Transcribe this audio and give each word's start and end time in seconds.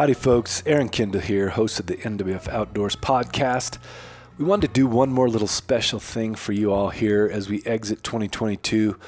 Howdy, 0.00 0.14
folks. 0.14 0.62
Aaron 0.64 0.88
Kindle 0.88 1.20
here, 1.20 1.50
host 1.50 1.78
of 1.78 1.84
the 1.84 1.96
NWF 1.96 2.48
Outdoors 2.48 2.96
podcast. 2.96 3.76
We 4.38 4.46
wanted 4.46 4.68
to 4.68 4.72
do 4.72 4.86
one 4.86 5.12
more 5.12 5.28
little 5.28 5.46
special 5.46 6.00
thing 6.00 6.34
for 6.34 6.52
you 6.52 6.72
all 6.72 6.88
here 6.88 7.28
as 7.30 7.50
we 7.50 7.62
exit 7.66 8.02
2022 8.02 8.98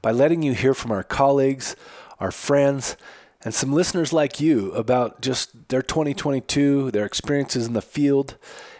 by 0.00 0.10
letting 0.10 0.40
you 0.40 0.54
hear 0.54 0.72
from 0.72 0.90
our 0.90 1.02
colleagues, 1.02 1.76
our 2.18 2.30
friends, 2.30 2.96
and 3.44 3.52
some 3.52 3.74
listeners 3.74 4.14
like 4.14 4.40
you 4.40 4.72
about 4.72 5.20
just 5.20 5.68
their 5.68 5.82
2022, 5.82 6.92
their 6.92 7.04
experiences 7.04 7.66
in 7.66 7.74
the 7.74 7.82
field. 7.82 8.38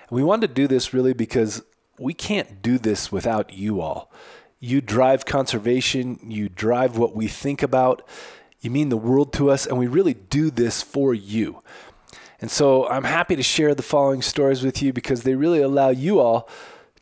And 0.09 0.17
we 0.17 0.25
wanted 0.25 0.47
to 0.47 0.55
do 0.55 0.69
this 0.69 0.95
really 0.95 1.13
because 1.13 1.63
we 1.99 2.15
can't 2.15 2.63
do 2.63 2.79
this 2.79 3.13
without 3.13 3.53
you 3.53 3.83
all. 3.83 4.11
You 4.59 4.81
drive 4.81 5.27
conservation, 5.27 6.19
you 6.23 6.49
drive 6.49 6.97
what 6.97 7.15
we 7.15 7.29
think 7.29 7.63
about, 7.63 8.09
you 8.61 8.71
mean 8.71 8.89
the 8.89 8.97
world 8.97 9.33
to 9.35 9.51
us, 9.51 9.67
and 9.67 9.79
we 9.79 9.87
really 9.87 10.15
do 10.15 10.51
this 10.51 10.83
for 10.83 11.15
you. 11.15 11.63
And 12.41 12.51
so 12.51 12.89
I'm 12.89 13.05
happy 13.05 13.37
to 13.37 13.43
share 13.43 13.75
the 13.75 13.83
following 13.83 14.23
stories 14.23 14.63
with 14.63 14.83
you 14.83 14.93
because 14.93 15.23
they 15.23 15.35
really 15.35 15.61
allow 15.61 15.89
you 15.89 16.21
all 16.21 16.49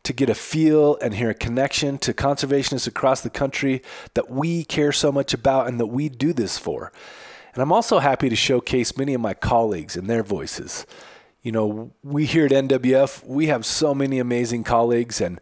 to 0.03 0.13
get 0.13 0.29
a 0.29 0.35
feel 0.35 0.97
and 1.01 1.13
hear 1.13 1.29
a 1.29 1.35
connection 1.35 1.97
to 1.99 2.13
conservationists 2.13 2.87
across 2.87 3.21
the 3.21 3.29
country 3.29 3.81
that 4.13 4.29
we 4.29 4.63
care 4.63 4.91
so 4.91 5.11
much 5.11 5.33
about 5.33 5.67
and 5.67 5.79
that 5.79 5.87
we 5.87 6.09
do 6.09 6.33
this 6.33 6.57
for. 6.57 6.91
And 7.53 7.61
I'm 7.61 7.71
also 7.71 7.99
happy 7.99 8.29
to 8.29 8.35
showcase 8.35 8.97
many 8.97 9.13
of 9.13 9.21
my 9.21 9.33
colleagues 9.33 9.97
and 9.97 10.09
their 10.09 10.23
voices. 10.23 10.85
You 11.41 11.51
know, 11.51 11.91
we 12.03 12.25
here 12.25 12.45
at 12.45 12.51
NWF, 12.51 13.25
we 13.25 13.47
have 13.47 13.65
so 13.65 13.93
many 13.93 14.19
amazing 14.19 14.63
colleagues, 14.63 15.21
and 15.21 15.39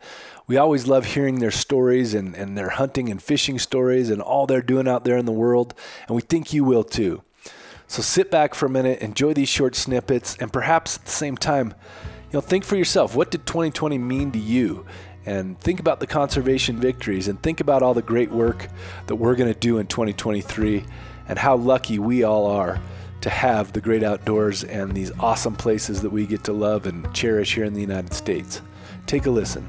we 0.48 0.58
always 0.58 0.88
love 0.88 1.06
hearing 1.06 1.40
their 1.40 1.52
stories 1.52 2.14
and, 2.14 2.36
and 2.36 2.58
their 2.58 2.70
hunting 2.70 3.10
and 3.10 3.22
fishing 3.22 3.58
stories 3.58 4.10
and 4.10 4.22
all 4.22 4.46
they're 4.46 4.62
doing 4.62 4.88
out 4.88 5.04
there 5.04 5.18
in 5.18 5.26
the 5.26 5.32
world. 5.32 5.74
And 6.08 6.16
we 6.16 6.22
think 6.22 6.54
you 6.54 6.64
will 6.64 6.84
too. 6.84 7.24
So 7.88 8.02
sit 8.02 8.32
back 8.32 8.56
for 8.56 8.66
a 8.66 8.70
minute, 8.70 9.00
enjoy 9.00 9.34
these 9.34 9.50
short 9.50 9.76
snippets, 9.76 10.36
and 10.40 10.52
perhaps 10.52 10.98
at 10.98 11.06
the 11.06 11.12
same 11.12 11.38
time, 11.38 11.74
you 12.32 12.34
know, 12.34 12.42
think 12.42 12.64
for 12.64 12.76
yourself 12.76 13.16
what 13.16 13.32
did 13.32 13.46
2020 13.46 13.98
mean 13.98 14.32
to 14.32 14.40
you? 14.40 14.86
And 15.25 15.59
think 15.59 15.80
about 15.80 16.00
the 16.00 16.08
conservation 16.08 16.80
victories 16.80 17.28
and 17.28 17.42
think 17.42 17.59
about 17.59 17.81
all 17.81 17.96
the 17.96 18.02
great 18.03 18.31
work 18.31 18.68
that 19.08 19.16
we're 19.16 19.36
going 19.36 19.52
to 19.52 19.59
do 19.59 19.80
in 19.80 19.88
2023 19.88 20.86
and 21.28 21.40
how 21.40 21.56
lucky 21.56 21.98
we 21.98 22.24
all 22.24 22.46
are 22.46 22.80
to 23.22 23.30
have 23.31 23.74
the 23.74 23.81
great 23.81 24.03
outdoors 24.03 24.64
and 24.64 24.92
these 24.92 25.12
awesome 25.19 25.56
places 25.56 26.03
that 26.03 26.12
we 26.12 26.28
get 26.28 26.44
to 26.44 26.53
love 26.53 26.86
and 26.86 27.12
cherish 27.12 27.56
here 27.56 27.66
in 27.66 27.74
the 27.74 27.81
United 27.81 28.14
States. 28.14 28.62
Take 29.08 29.25
a 29.25 29.31
listen. 29.31 29.68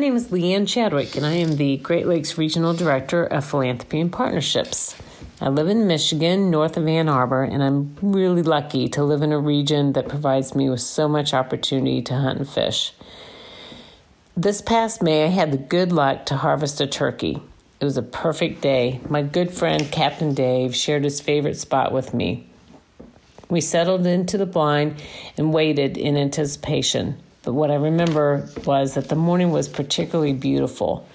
Name 0.00 0.16
is 0.16 0.28
Leanne 0.28 0.66
Chadwick, 0.66 1.14
and 1.14 1.26
I 1.26 1.32
am 1.32 1.56
the 1.56 1.76
Great 1.76 2.06
Lakes 2.06 2.38
Regional 2.38 2.72
Director 2.72 3.22
of 3.26 3.44
Philanthropy 3.44 4.00
and 4.00 4.10
Partnerships. 4.10 4.96
I 5.42 5.50
live 5.50 5.68
in 5.68 5.86
Michigan, 5.86 6.50
north 6.50 6.78
of 6.78 6.88
Ann 6.88 7.06
Arbor, 7.06 7.42
and 7.42 7.62
I'm 7.62 7.94
really 8.00 8.42
lucky 8.42 8.88
to 8.88 9.04
live 9.04 9.20
in 9.20 9.30
a 9.30 9.38
region 9.38 9.92
that 9.92 10.08
provides 10.08 10.54
me 10.54 10.70
with 10.70 10.80
so 10.80 11.06
much 11.06 11.34
opportunity 11.34 12.00
to 12.00 12.14
hunt 12.14 12.38
and 12.38 12.48
fish. 12.48 12.94
This 14.34 14.62
past 14.62 15.02
May, 15.02 15.24
I 15.24 15.28
had 15.28 15.52
the 15.52 15.58
good 15.58 15.92
luck 15.92 16.24
to 16.26 16.36
harvest 16.36 16.80
a 16.80 16.86
turkey. 16.86 17.42
It 17.78 17.84
was 17.84 17.98
a 17.98 18.02
perfect 18.02 18.62
day. 18.62 19.00
My 19.06 19.20
good 19.20 19.52
friend 19.52 19.92
Captain 19.92 20.32
Dave 20.32 20.74
shared 20.74 21.04
his 21.04 21.20
favorite 21.20 21.58
spot 21.58 21.92
with 21.92 22.14
me. 22.14 22.48
We 23.50 23.60
settled 23.60 24.06
into 24.06 24.38
the 24.38 24.46
blind 24.46 25.02
and 25.36 25.52
waited 25.52 25.98
in 25.98 26.16
anticipation. 26.16 27.18
But 27.42 27.54
what 27.54 27.70
I 27.70 27.76
remember 27.76 28.48
was 28.64 28.94
that 28.94 29.08
the 29.08 29.16
morning 29.16 29.50
was 29.50 29.68
particularly 29.68 30.34
beautiful, 30.34 31.06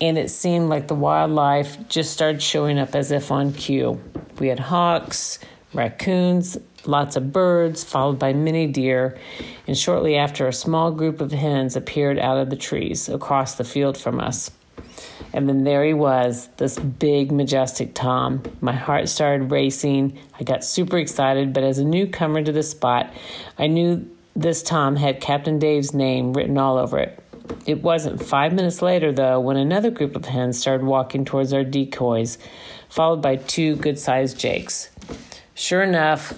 and 0.00 0.16
it 0.16 0.30
seemed 0.30 0.68
like 0.68 0.86
the 0.86 0.94
wildlife 0.94 1.88
just 1.88 2.12
started 2.12 2.40
showing 2.40 2.78
up 2.78 2.94
as 2.94 3.10
if 3.10 3.30
on 3.32 3.52
cue. 3.52 4.00
We 4.38 4.48
had 4.48 4.60
hawks, 4.60 5.40
raccoons, 5.74 6.56
lots 6.86 7.16
of 7.16 7.32
birds, 7.32 7.82
followed 7.82 8.18
by 8.18 8.32
many 8.32 8.66
deer, 8.66 9.18
and 9.66 9.76
shortly 9.76 10.16
after, 10.16 10.46
a 10.46 10.52
small 10.52 10.92
group 10.92 11.20
of 11.20 11.32
hens 11.32 11.76
appeared 11.76 12.18
out 12.18 12.38
of 12.38 12.50
the 12.50 12.56
trees 12.56 13.08
across 13.08 13.56
the 13.56 13.64
field 13.64 13.98
from 13.98 14.20
us. 14.20 14.50
And 15.32 15.48
then 15.48 15.64
there 15.64 15.84
he 15.84 15.94
was, 15.94 16.48
this 16.56 16.78
big, 16.78 17.30
majestic 17.30 17.94
Tom. 17.94 18.42
My 18.60 18.72
heart 18.72 19.08
started 19.08 19.50
racing. 19.50 20.18
I 20.38 20.42
got 20.42 20.64
super 20.64 20.98
excited, 20.98 21.52
but 21.52 21.62
as 21.62 21.78
a 21.78 21.84
newcomer 21.84 22.42
to 22.42 22.52
the 22.52 22.62
spot, 22.62 23.12
I 23.58 23.66
knew 23.66 24.08
this 24.36 24.62
Tom 24.62 24.96
had 24.96 25.20
Captain 25.20 25.58
Dave's 25.58 25.92
name 25.92 26.32
written 26.32 26.58
all 26.58 26.78
over 26.78 26.98
it. 26.98 27.22
It 27.66 27.82
wasn't 27.82 28.22
five 28.22 28.52
minutes 28.52 28.80
later, 28.80 29.12
though, 29.12 29.40
when 29.40 29.56
another 29.56 29.90
group 29.90 30.16
of 30.16 30.24
hens 30.24 30.58
started 30.58 30.86
walking 30.86 31.24
towards 31.24 31.52
our 31.52 31.64
decoys, 31.64 32.38
followed 32.88 33.20
by 33.20 33.36
two 33.36 33.76
good 33.76 33.98
sized 33.98 34.38
jakes. 34.38 34.90
Sure 35.54 35.82
enough, 35.82 36.34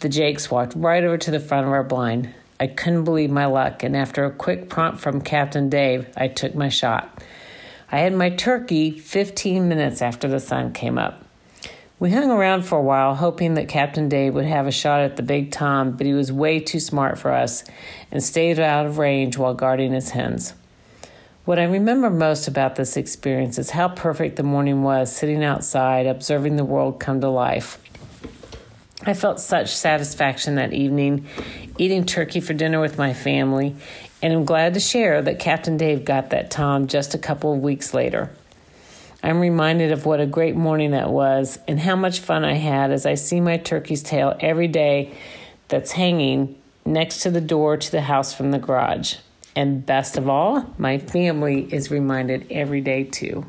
the 0.00 0.08
jakes 0.08 0.50
walked 0.50 0.74
right 0.74 1.04
over 1.04 1.18
to 1.18 1.30
the 1.30 1.40
front 1.40 1.66
of 1.66 1.72
our 1.72 1.84
blind. 1.84 2.34
I 2.58 2.66
couldn't 2.66 3.04
believe 3.04 3.30
my 3.30 3.46
luck, 3.46 3.82
and 3.82 3.96
after 3.96 4.24
a 4.24 4.30
quick 4.30 4.68
prompt 4.68 5.00
from 5.00 5.20
Captain 5.20 5.68
Dave, 5.68 6.08
I 6.16 6.28
took 6.28 6.54
my 6.54 6.68
shot. 6.68 7.22
I 7.92 7.98
had 7.98 8.14
my 8.14 8.30
turkey 8.30 8.90
15 8.90 9.68
minutes 9.68 10.02
after 10.02 10.28
the 10.28 10.40
sun 10.40 10.72
came 10.72 10.98
up. 10.98 11.23
We 12.00 12.10
hung 12.10 12.30
around 12.30 12.62
for 12.62 12.78
a 12.78 12.82
while, 12.82 13.14
hoping 13.14 13.54
that 13.54 13.68
Captain 13.68 14.08
Dave 14.08 14.34
would 14.34 14.46
have 14.46 14.66
a 14.66 14.72
shot 14.72 15.02
at 15.02 15.16
the 15.16 15.22
big 15.22 15.52
Tom, 15.52 15.92
but 15.92 16.06
he 16.06 16.12
was 16.12 16.32
way 16.32 16.58
too 16.58 16.80
smart 16.80 17.18
for 17.18 17.30
us 17.30 17.62
and 18.10 18.22
stayed 18.22 18.58
out 18.58 18.86
of 18.86 18.98
range 18.98 19.38
while 19.38 19.54
guarding 19.54 19.92
his 19.92 20.10
hens. 20.10 20.54
What 21.44 21.60
I 21.60 21.64
remember 21.64 22.10
most 22.10 22.48
about 22.48 22.74
this 22.74 22.96
experience 22.96 23.58
is 23.58 23.70
how 23.70 23.88
perfect 23.88 24.36
the 24.36 24.42
morning 24.42 24.82
was 24.82 25.14
sitting 25.14 25.44
outside, 25.44 26.06
observing 26.06 26.56
the 26.56 26.64
world 26.64 26.98
come 26.98 27.20
to 27.20 27.28
life. 27.28 27.78
I 29.06 29.14
felt 29.14 29.38
such 29.38 29.72
satisfaction 29.72 30.56
that 30.56 30.72
evening, 30.72 31.26
eating 31.78 32.06
turkey 32.06 32.40
for 32.40 32.54
dinner 32.54 32.80
with 32.80 32.98
my 32.98 33.12
family, 33.12 33.76
and 34.20 34.32
I'm 34.32 34.44
glad 34.44 34.74
to 34.74 34.80
share 34.80 35.22
that 35.22 35.38
Captain 35.38 35.76
Dave 35.76 36.04
got 36.04 36.30
that 36.30 36.50
Tom 36.50 36.88
just 36.88 37.14
a 37.14 37.18
couple 37.18 37.52
of 37.52 37.60
weeks 37.60 37.94
later. 37.94 38.30
I'm 39.24 39.40
reminded 39.40 39.90
of 39.90 40.04
what 40.04 40.20
a 40.20 40.26
great 40.26 40.54
morning 40.54 40.90
that 40.90 41.08
was 41.08 41.58
and 41.66 41.80
how 41.80 41.96
much 41.96 42.20
fun 42.20 42.44
I 42.44 42.56
had 42.56 42.90
as 42.90 43.06
I 43.06 43.14
see 43.14 43.40
my 43.40 43.56
turkey's 43.56 44.02
tail 44.02 44.36
every 44.38 44.68
day 44.68 45.14
that's 45.68 45.92
hanging 45.92 46.60
next 46.84 47.20
to 47.20 47.30
the 47.30 47.40
door 47.40 47.78
to 47.78 47.90
the 47.90 48.02
house 48.02 48.34
from 48.34 48.50
the 48.50 48.58
garage. 48.58 49.16
And 49.56 49.86
best 49.86 50.18
of 50.18 50.28
all, 50.28 50.74
my 50.76 50.98
family 50.98 51.66
is 51.72 51.90
reminded 51.90 52.46
every 52.50 52.82
day 52.82 53.04
too. 53.04 53.46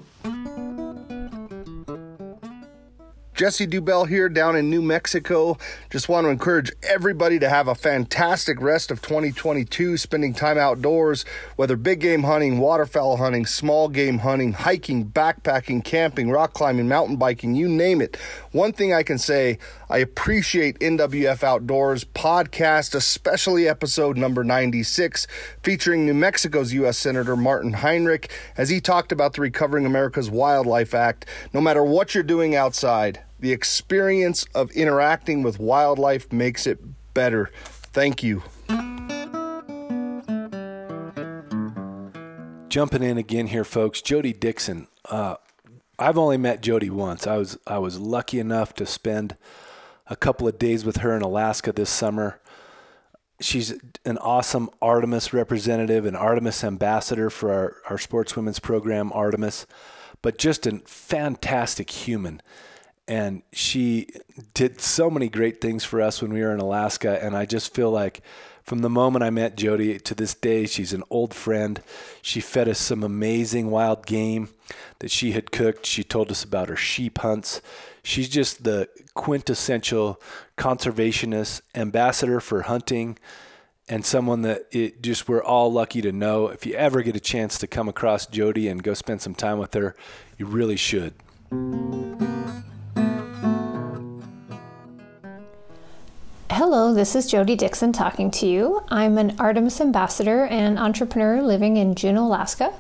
Jesse 3.36 3.68
Dubell 3.68 4.08
here 4.08 4.30
down 4.30 4.56
in 4.56 4.70
New 4.70 4.82
Mexico. 4.82 5.58
Just 5.90 6.08
want 6.08 6.24
to 6.24 6.30
encourage 6.30 6.72
everybody 6.84 7.38
to 7.40 7.50
have 7.50 7.68
a 7.68 7.76
fantastic 7.76 8.62
rest 8.62 8.92
of 8.92 9.02
2022, 9.02 9.98
spending 9.98 10.34
time 10.34 10.58
outdoors, 10.58 11.26
whether 11.58 11.76
big 11.76 12.00
game 12.00 12.24
hunting, 12.24 12.60
waterfowl 12.60 13.18
hunting, 13.18 13.46
small 13.46 13.90
game 13.90 14.20
hunting, 14.20 14.54
hiking, 14.54 15.06
backpacking, 15.06 15.84
camping, 15.84 16.30
rock 16.30 16.54
climbing, 16.54 16.88
mountain 16.88 17.18
biking, 17.18 17.56
you 17.56 17.68
name 17.68 18.00
it. 18.00 18.16
One 18.56 18.72
thing 18.72 18.94
I 18.94 19.04
can 19.04 19.18
say, 19.18 19.60
I 19.90 19.98
appreciate 19.98 20.80
NWF 20.80 21.44
Outdoors 21.44 22.06
podcast, 22.06 22.96
especially 22.96 23.68
episode 23.68 24.16
number 24.16 24.46
96, 24.46 25.28
featuring 25.62 26.06
New 26.06 26.14
Mexico's 26.14 26.72
U.S. 26.72 26.98
Senator 26.98 27.36
Martin 27.36 27.74
Heinrich, 27.74 28.32
as 28.56 28.70
he 28.70 28.80
talked 28.80 29.12
about 29.12 29.34
the 29.34 29.42
Recovering 29.42 29.86
America's 29.86 30.32
Wildlife 30.32 30.94
Act. 30.94 31.26
No 31.54 31.60
matter 31.60 31.84
what 31.84 32.16
you're 32.16 32.24
doing 32.24 32.56
outside, 32.56 33.20
the 33.42 33.52
experience 33.52 34.46
of 34.56 34.72
interacting 34.72 35.44
with 35.44 35.60
wildlife 35.60 36.32
makes 36.32 36.66
it 36.66 36.80
better. 37.14 37.52
Thank 37.66 38.24
you. 38.24 38.42
Jumping 42.70 43.04
in 43.04 43.18
again 43.18 43.48
here, 43.48 43.66
folks. 43.66 44.02
Jody 44.02 44.32
Dixon. 44.32 44.88
Uh, 45.04 45.36
I've 45.98 46.18
only 46.18 46.38
met 46.38 46.62
Jody 46.62 46.90
once. 46.90 47.26
I 47.28 47.38
was 47.38 47.58
I 47.66 47.78
was 47.78 48.00
lucky 48.00 48.40
enough 48.40 48.74
to 48.76 48.86
spend 48.86 49.38
a 50.08 50.16
couple 50.16 50.48
of 50.48 50.60
days 50.60 50.86
with 50.86 50.98
her 50.98 51.16
in 51.16 51.22
Alaska 51.22 51.72
this 51.72 51.90
summer. 51.90 52.40
She's 53.42 53.74
an 54.06 54.18
awesome 54.20 54.70
Artemis 54.82 55.34
representative, 55.34 56.06
an 56.06 56.16
Artemis 56.16 56.64
ambassador 56.64 57.30
for 57.30 57.52
our, 57.52 57.76
our 57.90 57.98
sports 57.98 58.36
women's 58.36 58.60
program, 58.60 59.12
Artemis, 59.14 59.66
but 60.22 60.38
just 60.38 60.66
a 60.66 60.80
fantastic 60.86 61.90
human 61.90 62.42
and 63.08 63.44
she 63.52 64.08
did 64.54 64.82
so 64.82 65.10
many 65.10 65.30
great 65.30 65.62
things 65.62 65.84
for 65.84 66.02
us 66.02 66.22
when 66.22 66.34
we 66.34 66.42
were 66.42 66.54
in 66.54 66.60
Alaska. 66.60 67.24
And 67.24 67.36
I 67.36 67.46
just 67.46 67.74
feel 67.74 67.92
like 67.92 68.22
from 68.66 68.80
the 68.80 68.90
moment 68.90 69.24
I 69.24 69.30
met 69.30 69.56
Jody 69.56 70.00
to 70.00 70.16
this 70.16 70.34
day, 70.34 70.66
she's 70.66 70.92
an 70.92 71.04
old 71.12 71.36
friend. 71.36 71.80
She 72.24 72.42
fed 72.42 72.68
us 72.68 72.80
some 72.80 73.04
amazing 73.04 73.70
wild 73.70 74.08
game 74.08 74.50
that 75.00 75.12
she 75.12 75.34
had 75.34 75.52
cooked. 75.52 75.86
She 75.86 76.04
told 76.04 76.32
us 76.32 76.44
about 76.44 76.70
her 76.70 76.76
sheep 76.76 77.20
hunts. 77.20 77.62
She's 78.02 78.28
just 78.28 78.64
the 78.64 78.90
quintessential 79.14 80.20
conservationist, 80.58 81.62
ambassador 81.76 82.40
for 82.40 82.64
hunting, 82.64 83.20
and 83.88 84.04
someone 84.04 84.42
that 84.42 84.64
it 84.72 85.04
just 85.04 85.30
we're 85.30 85.44
all 85.44 85.72
lucky 85.72 86.02
to 86.02 86.12
know. 86.12 86.48
If 86.48 86.66
you 86.66 86.74
ever 86.74 87.04
get 87.04 87.16
a 87.16 87.20
chance 87.20 87.60
to 87.60 87.68
come 87.68 87.88
across 87.88 88.26
Jody 88.26 88.68
and 88.68 88.82
go 88.82 88.96
spend 88.96 89.22
some 89.22 89.36
time 89.36 89.60
with 89.60 89.76
her, 89.76 89.96
you 90.40 90.48
really 90.48 90.76
should. 90.76 91.14
Hello, 96.58 96.94
this 96.94 97.18
is 97.18 97.30
Jody 97.30 97.58
Dixon 97.58 97.92
talking 97.92 98.32
to 98.32 98.48
you. 98.48 98.82
I'm 98.88 99.18
an 99.18 99.36
Artemis 99.38 99.82
ambassador 99.82 100.46
and 100.46 100.80
entrepreneur 100.80 101.42
living 101.42 101.76
in 101.76 101.96
Juneau, 101.96 102.28
Alaska. 102.28 102.74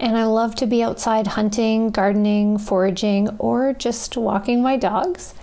And 0.00 0.16
I 0.16 0.24
love 0.24 0.56
to 0.56 0.66
be 0.66 0.82
outside 0.82 1.28
hunting, 1.28 1.90
gardening, 1.90 2.58
foraging, 2.58 3.28
or 3.38 3.74
just 3.74 4.16
walking 4.16 4.60
my 4.60 4.76
dogs. 4.76 5.34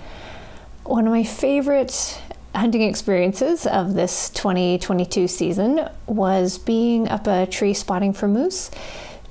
One 0.83 1.07
of 1.07 1.13
my 1.13 1.24
favorite 1.24 2.21
hunting 2.54 2.81
experiences 2.81 3.65
of 3.65 3.94
this 3.94 4.30
2022 4.31 5.30
season 5.30 5.88
was 6.06 6.57
being 6.57 7.07
up 7.07 7.27
a 7.27 7.45
tree 7.45 7.74
spotting 7.74 8.12
for 8.12 8.27
moose. 8.27 8.71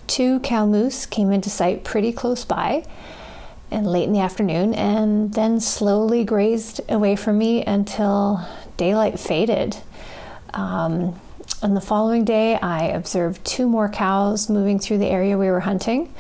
Two 0.07 0.41
cow 0.41 0.65
moose 0.65 1.05
came 1.05 1.33
into 1.33 1.51
sight 1.51 1.85
pretty 1.85 2.15
close 2.15 2.47
by 2.47 2.87
and 3.73 3.87
late 3.87 4.05
in 4.05 4.13
the 4.13 4.21
afternoon, 4.21 4.75
and 4.75 5.33
then 5.35 5.61
slowly 5.61 6.25
grazed 6.25 6.81
away 6.89 7.17
from 7.17 7.39
me 7.39 7.65
until 7.65 8.47
daylight 8.77 9.19
faded. 9.19 9.77
Um, 10.55 11.19
on 11.63 11.75
the 11.75 11.81
following 11.81 12.25
day, 12.25 12.57
I 12.57 12.89
observed 12.89 13.45
two 13.45 13.69
more 13.69 13.89
cows 13.89 14.51
moving 14.51 14.79
through 14.79 14.99
the 14.99 15.07
area 15.07 15.39
we 15.39 15.51
were 15.51 15.61
hunting. 15.61 16.13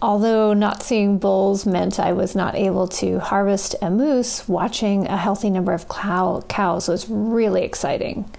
Although 0.00 0.54
not 0.54 0.82
seeing 0.82 1.18
bulls 1.18 1.66
meant 1.66 1.98
I 1.98 2.12
was 2.12 2.36
not 2.36 2.54
able 2.54 2.86
to 2.88 3.18
harvest 3.18 3.74
a 3.82 3.90
moose, 3.90 4.48
watching 4.48 5.06
a 5.08 5.16
healthy 5.16 5.50
number 5.50 5.72
of 5.72 5.88
cow- 5.88 6.44
cows 6.48 6.88
was 6.88 7.08
really 7.08 7.64
exciting. 7.64 8.30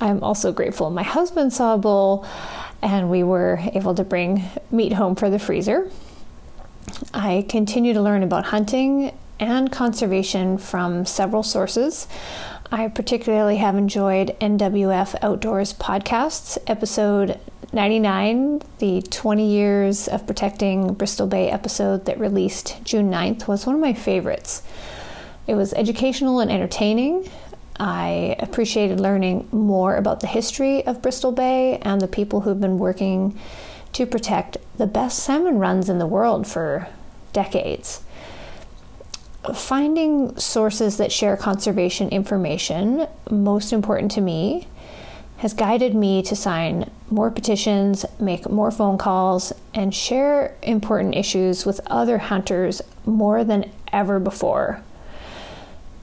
I'm 0.00 0.24
also 0.24 0.50
grateful 0.50 0.90
my 0.90 1.04
husband 1.04 1.52
saw 1.52 1.74
a 1.74 1.78
bull 1.78 2.26
and 2.82 3.08
we 3.08 3.22
were 3.22 3.60
able 3.72 3.94
to 3.94 4.02
bring 4.02 4.42
meat 4.72 4.92
home 4.92 5.14
for 5.14 5.30
the 5.30 5.38
freezer. 5.38 5.88
I 7.14 7.44
continue 7.48 7.92
to 7.94 8.00
learn 8.00 8.22
about 8.22 8.46
hunting 8.46 9.12
and 9.38 9.70
conservation 9.70 10.58
from 10.58 11.04
several 11.04 11.42
sources. 11.42 12.06
I 12.70 12.88
particularly 12.88 13.56
have 13.56 13.76
enjoyed 13.76 14.36
NWF 14.40 15.16
Outdoors 15.20 15.74
podcasts, 15.74 16.56
episode 16.66 17.38
99, 17.72 18.62
the 18.78 19.02
20 19.02 19.46
years 19.46 20.08
of 20.08 20.26
protecting 20.26 20.94
Bristol 20.94 21.26
Bay 21.26 21.50
episode 21.50 22.04
that 22.06 22.20
released 22.20 22.82
June 22.84 23.10
9th, 23.10 23.48
was 23.48 23.66
one 23.66 23.74
of 23.74 23.80
my 23.80 23.92
favorites. 23.92 24.62
It 25.46 25.54
was 25.54 25.72
educational 25.74 26.40
and 26.40 26.50
entertaining. 26.50 27.28
I 27.78 28.36
appreciated 28.38 29.00
learning 29.00 29.48
more 29.52 29.96
about 29.96 30.20
the 30.20 30.26
history 30.26 30.86
of 30.86 31.02
Bristol 31.02 31.32
Bay 31.32 31.78
and 31.78 32.00
the 32.00 32.08
people 32.08 32.42
who've 32.42 32.60
been 32.60 32.78
working 32.78 33.38
to 33.92 34.06
protect 34.06 34.56
the 34.78 34.86
best 34.86 35.18
salmon 35.18 35.58
runs 35.58 35.88
in 35.88 35.98
the 35.98 36.06
world 36.06 36.46
for 36.46 36.88
decades. 37.32 38.02
Finding 39.54 40.36
sources 40.38 40.96
that 40.98 41.10
share 41.10 41.36
conservation 41.36 42.08
information, 42.10 43.06
most 43.30 43.72
important 43.72 44.12
to 44.12 44.20
me, 44.20 44.68
has 45.38 45.52
guided 45.52 45.94
me 45.94 46.22
to 46.22 46.36
sign 46.36 46.88
more 47.10 47.28
petitions, 47.28 48.06
make 48.20 48.48
more 48.48 48.70
phone 48.70 48.96
calls, 48.96 49.52
and 49.74 49.92
share 49.92 50.54
important 50.62 51.16
issues 51.16 51.66
with 51.66 51.80
other 51.86 52.18
hunters 52.18 52.80
more 53.04 53.42
than 53.42 53.68
ever 53.92 54.20
before. 54.20 54.80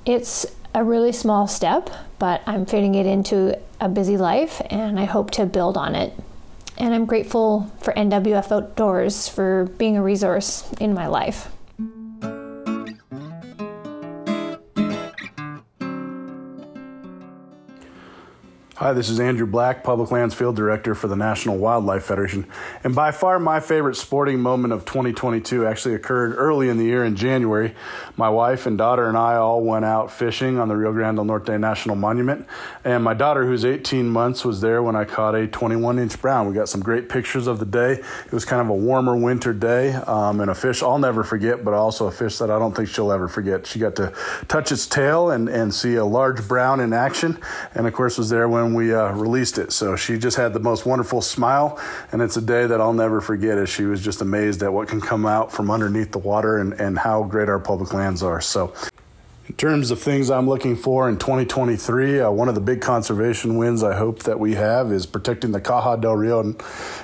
It's 0.06 0.46
a 0.76 0.84
really 0.84 1.14
small 1.14 1.48
step, 1.48 1.90
but 2.20 2.42
I'm 2.46 2.66
fitting 2.66 2.96
it 2.96 3.06
into 3.06 3.58
a 3.80 3.88
busy 3.88 4.18
life 4.18 4.62
and 4.70 5.00
I 5.00 5.06
hope 5.06 5.32
to 5.32 5.46
build 5.46 5.78
on 5.78 5.96
it 5.96 6.14
and 6.80 6.94
I'm 6.94 7.06
grateful 7.06 7.72
for 7.82 7.94
NWF 7.94 8.52
Outdoors 8.52 9.28
for 9.28 9.66
being 9.78 9.98
a 9.98 10.02
resource 10.02 10.72
in 10.80 10.94
my 10.94 11.08
life. 11.08 11.52
Hi, 18.80 18.94
this 18.94 19.10
is 19.10 19.20
Andrew 19.20 19.46
Black, 19.46 19.84
Public 19.84 20.10
Lands 20.10 20.34
Field 20.34 20.56
Director 20.56 20.96
for 20.96 21.10
the 21.10 21.16
National 21.18 21.58
Wildlife 21.58 22.06
Federation. 22.06 22.48
And 22.82 22.96
by 22.96 23.12
far 23.12 23.38
my 23.38 23.60
favorite 23.60 23.96
sporting 23.96 24.40
moment 24.40 24.72
of 24.72 24.86
2022 24.86 25.68
actually 25.68 25.96
occurred 25.96 26.34
early 26.38 26.70
in 26.70 26.78
the 26.78 26.86
year 26.86 27.04
in 27.04 27.18
January. 27.18 27.76
My 28.16 28.30
wife 28.30 28.66
and 28.66 28.78
daughter 28.78 29.10
and 29.10 29.18
I 29.18 29.36
all 29.36 29.62
went 29.62 29.84
out 29.84 30.14
fishing 30.14 30.58
on 30.58 30.70
the 30.70 30.78
Rio 30.78 30.94
Grande 30.94 31.18
del 31.18 31.26
Norte 31.26 31.60
National 31.60 31.98
Monument. 31.98 32.48
And 32.86 33.04
my 33.04 33.14
daughter, 33.14 33.46
who's 33.46 33.66
18 33.66 34.08
months, 34.08 34.46
was 34.46 34.62
there 34.62 34.82
when 34.82 34.96
I 34.96 35.04
caught 35.04 35.36
a 35.36 35.46
21 35.46 36.00
inch 36.00 36.22
brown. 36.22 36.48
We 36.48 36.54
got 36.54 36.70
some 36.70 36.80
great 36.80 37.10
pictures 37.10 37.48
of 37.48 37.60
the 37.60 37.66
day. 37.66 38.02
It 38.26 38.32
was 38.32 38.46
kind 38.46 38.62
of 38.62 38.70
a 38.70 38.76
warmer 38.76 39.18
winter 39.18 39.52
day 39.52 39.92
um, 39.94 40.40
and 40.40 40.50
a 40.50 40.56
fish 40.56 40.82
I'll 40.82 41.00
never 41.00 41.26
forget, 41.26 41.66
but 41.66 41.74
also 41.74 42.08
a 42.08 42.12
fish 42.12 42.38
that 42.38 42.50
I 42.50 42.58
don't 42.58 42.74
think 42.74 42.88
she'll 42.88 43.12
ever 43.12 43.28
forget. 43.28 43.68
She 43.68 43.78
got 43.78 43.98
to 43.98 44.14
touch 44.48 44.72
its 44.72 44.88
tail 44.88 45.32
and, 45.32 45.50
and 45.50 45.74
see 45.74 45.96
a 45.96 46.06
large 46.06 46.48
brown 46.48 46.80
in 46.80 46.94
action. 46.94 47.38
And 47.76 47.86
of 47.86 47.92
course, 47.92 48.18
was 48.18 48.30
there 48.30 48.48
when 48.48 48.69
we 48.74 48.94
uh, 48.94 49.12
released 49.12 49.58
it. 49.58 49.72
So 49.72 49.96
she 49.96 50.18
just 50.18 50.38
had 50.38 50.54
the 50.54 50.60
most 50.60 50.86
wonderful 50.86 51.22
smile, 51.22 51.80
and 52.12 52.22
it's 52.22 52.38
a 52.38 52.42
day 52.42 52.66
that 52.68 52.80
I'll 52.80 52.94
never 52.94 53.22
forget 53.22 53.58
as 53.58 53.70
she 53.70 53.86
was 53.86 54.02
just 54.02 54.22
amazed 54.22 54.64
at 54.64 54.72
what 54.72 54.88
can 54.88 55.02
come 55.02 55.26
out 55.26 55.52
from 55.52 55.72
underneath 55.72 56.12
the 56.12 56.20
water 56.20 56.58
and, 56.58 56.74
and 56.74 56.98
how 56.98 57.24
great 57.24 57.50
our 57.50 57.60
public 57.60 57.94
lands 57.94 58.24
are. 58.24 58.42
So 58.42 58.74
terms 59.60 59.92
of 59.92 60.00
things 60.00 60.32
I'm 60.32 60.48
looking 60.48 60.78
for 60.78 61.10
in 61.10 61.18
2023, 61.18 62.22
uh, 62.22 62.32
one 62.32 62.48
of 62.48 62.56
the 62.56 62.62
big 62.62 62.80
conservation 62.80 63.58
wins 63.58 63.84
I 63.84 63.94
hope 63.94 64.24
that 64.24 64.40
we 64.40 64.56
have 64.56 64.90
is 64.90 65.06
protecting 65.06 65.52
the 65.52 65.60
Caja 65.60 66.00
del 66.00 66.16
Rio 66.16 66.56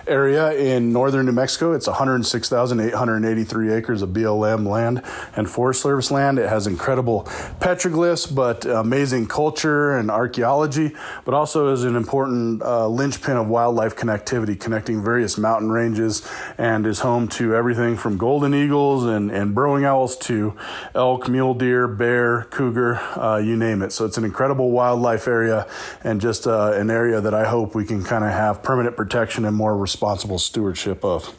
area 0.08 0.54
in 0.54 0.94
northern 0.94 1.26
New 1.26 1.34
Mexico. 1.34 1.74
It's 1.74 1.86
106,883 1.86 3.74
acres 3.74 4.02
of 4.02 4.12
BLM 4.12 4.66
land 4.66 5.02
and 5.36 5.50
Forest 5.50 5.82
Service 5.82 6.12
land. 6.12 6.40
It 6.40 6.48
has 6.48 6.66
incredible 6.66 7.24
petroglyphs, 7.60 8.34
but 8.34 8.66
amazing 8.66 9.28
culture 9.28 9.98
and 9.98 10.10
archaeology, 10.10 10.96
but 11.26 11.34
also 11.34 11.74
is 11.74 11.84
an 11.84 11.98
important 11.98 12.62
uh, 12.62 12.88
linchpin 12.88 13.36
of 13.36 13.50
wildlife 13.50 13.98
connectivity, 13.98 14.58
connecting 14.58 15.04
various 15.04 15.38
mountain 15.38 15.72
ranges, 15.74 16.26
and 16.58 16.88
is 16.88 17.02
home 17.02 17.28
to 17.28 17.54
everything 17.54 17.98
from 17.98 18.16
golden 18.16 18.54
eagles 18.54 19.04
and, 19.04 19.30
and 19.30 19.54
burrowing 19.54 19.84
owls 19.84 20.16
to 20.16 20.56
elk, 20.94 21.28
mule 21.28 21.54
deer, 21.54 21.86
bear 21.86 22.45
cougar, 22.52 22.96
uh, 23.20 23.38
you 23.38 23.56
name 23.56 23.82
it. 23.82 23.92
So 23.92 24.06
it's 24.06 24.18
an 24.18 24.24
incredible 24.24 24.72
wildlife 24.72 25.28
area 25.28 25.68
and 26.04 26.22
just 26.22 26.48
uh, 26.48 26.72
an 26.74 26.90
area 26.90 27.22
that 27.22 27.34
I 27.34 27.46
hope 27.46 27.76
we 27.76 27.86
can 27.86 28.04
kind 28.04 28.24
of 28.24 28.32
have 28.32 28.64
permanent 28.64 28.96
protection 28.96 29.46
and 29.46 29.56
more 29.56 29.78
responsible 29.78 30.40
stewardship 30.40 31.04
of 31.04 31.34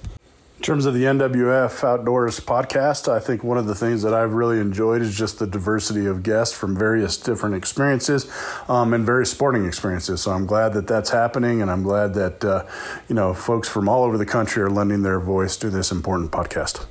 In 0.57 0.63
terms 0.63 0.87
of 0.87 0.95
the 0.95 1.05
NWF 1.05 1.85
Outdoors 1.85 2.41
podcast, 2.41 3.13
I 3.13 3.21
think 3.21 3.45
one 3.45 3.59
of 3.59 3.67
the 3.67 3.75
things 3.75 4.03
that 4.03 4.15
I've 4.15 4.33
really 4.33 4.59
enjoyed 4.59 5.03
is 5.03 5.17
just 5.17 5.39
the 5.39 5.47
diversity 5.47 6.07
of 6.07 6.23
guests 6.23 6.57
from 6.57 6.77
various 6.77 7.17
different 7.19 7.55
experiences 7.55 8.31
um, 8.69 8.95
and 8.95 9.05
various 9.05 9.31
sporting 9.31 9.67
experiences. 9.67 10.23
So 10.23 10.33
I'm 10.33 10.47
glad 10.47 10.73
that 10.73 10.87
that's 10.87 11.11
happening, 11.11 11.61
and 11.61 11.71
I'm 11.71 11.83
glad 11.83 12.15
that 12.15 12.45
uh, 12.45 12.65
you 13.09 13.15
know 13.15 13.35
folks 13.35 13.69
from 13.69 13.89
all 13.89 14.03
over 14.03 14.17
the 14.17 14.27
country 14.27 14.63
are 14.63 14.71
lending 14.71 15.03
their 15.03 15.21
voice 15.21 15.57
to 15.59 15.71
this 15.71 15.93
important 15.93 16.31
podcast. 16.33 16.87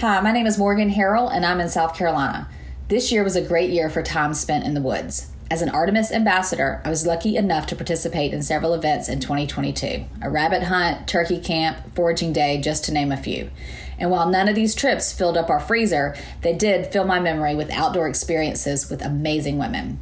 Hi, 0.00 0.20
my 0.20 0.30
name 0.30 0.46
is 0.46 0.58
Morgan 0.58 0.94
Harrell, 0.94 1.28
and 1.28 1.44
I'm 1.44 1.58
in 1.60 1.68
South 1.68 1.96
Carolina. 1.96 2.48
This 2.86 3.10
year 3.10 3.24
was 3.24 3.34
a 3.34 3.42
great 3.42 3.70
year 3.70 3.90
for 3.90 4.00
time 4.00 4.32
spent 4.32 4.64
in 4.64 4.74
the 4.74 4.80
woods. 4.80 5.32
As 5.50 5.60
an 5.60 5.70
Artemis 5.70 6.12
ambassador, 6.12 6.80
I 6.84 6.90
was 6.90 7.04
lucky 7.04 7.36
enough 7.36 7.66
to 7.66 7.74
participate 7.74 8.32
in 8.32 8.44
several 8.44 8.74
events 8.74 9.08
in 9.08 9.18
2022 9.18 10.04
a 10.22 10.30
rabbit 10.30 10.62
hunt, 10.62 11.08
turkey 11.08 11.40
camp, 11.40 11.78
foraging 11.96 12.32
day, 12.32 12.60
just 12.60 12.84
to 12.84 12.92
name 12.92 13.10
a 13.10 13.16
few. 13.16 13.50
And 13.98 14.12
while 14.12 14.30
none 14.30 14.48
of 14.48 14.54
these 14.54 14.76
trips 14.76 15.12
filled 15.12 15.36
up 15.36 15.50
our 15.50 15.58
freezer, 15.58 16.14
they 16.42 16.54
did 16.54 16.92
fill 16.92 17.04
my 17.04 17.18
memory 17.18 17.56
with 17.56 17.68
outdoor 17.72 18.06
experiences 18.06 18.88
with 18.88 19.04
amazing 19.04 19.58
women. 19.58 19.98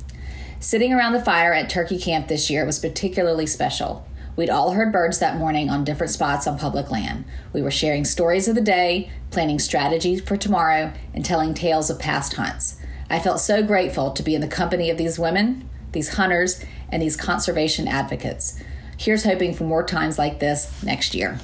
Sitting 0.61 0.93
around 0.93 1.15
the 1.15 1.25
fire 1.25 1.55
at 1.55 1.71
turkey 1.71 1.99
camp 1.99 2.29
this 2.29 2.51
year 2.51 2.67
was 2.67 2.79
particularly 2.79 3.47
special. 3.47 4.07
We'd 4.37 4.51
all 4.51 4.73
heard 4.73 4.93
birds 4.93 5.19
that 5.19 5.39
morning 5.39 5.71
on 5.71 5.83
different 5.83 6.13
spots 6.13 6.47
on 6.47 6.59
public 6.59 6.91
land. 6.91 7.25
We 7.55 7.63
were 7.63 7.71
sharing 7.71 8.05
stories 8.05 8.49
of 8.49 8.55
the 8.55 8.61
day, 8.61 9.11
planning 9.31 9.59
strategies 9.59 10.21
for 10.21 10.37
tomorrow, 10.37 10.93
and 11.15 11.25
telling 11.25 11.55
tales 11.55 11.89
of 11.89 11.99
past 11.99 12.35
hunts. 12.35 12.77
I 13.09 13.19
felt 13.19 13.41
so 13.41 13.63
grateful 13.63 14.11
to 14.11 14.23
be 14.23 14.35
in 14.35 14.43
the 14.43 14.49
company 14.49 14.91
of 14.91 14.99
these 14.99 15.19
women, 15.19 15.71
these 15.93 16.15
hunters, 16.17 16.63
and 16.91 17.03
these 17.03 17.17
conservation 17.17 17.89
advocates. 17.89 18.63
Here's 18.99 19.25
hoping 19.25 19.55
for 19.55 19.65
more 19.65 19.85
times 19.85 20.19
like 20.19 20.39
this 20.39 20.83
next 20.83 21.15
year. 21.15 21.39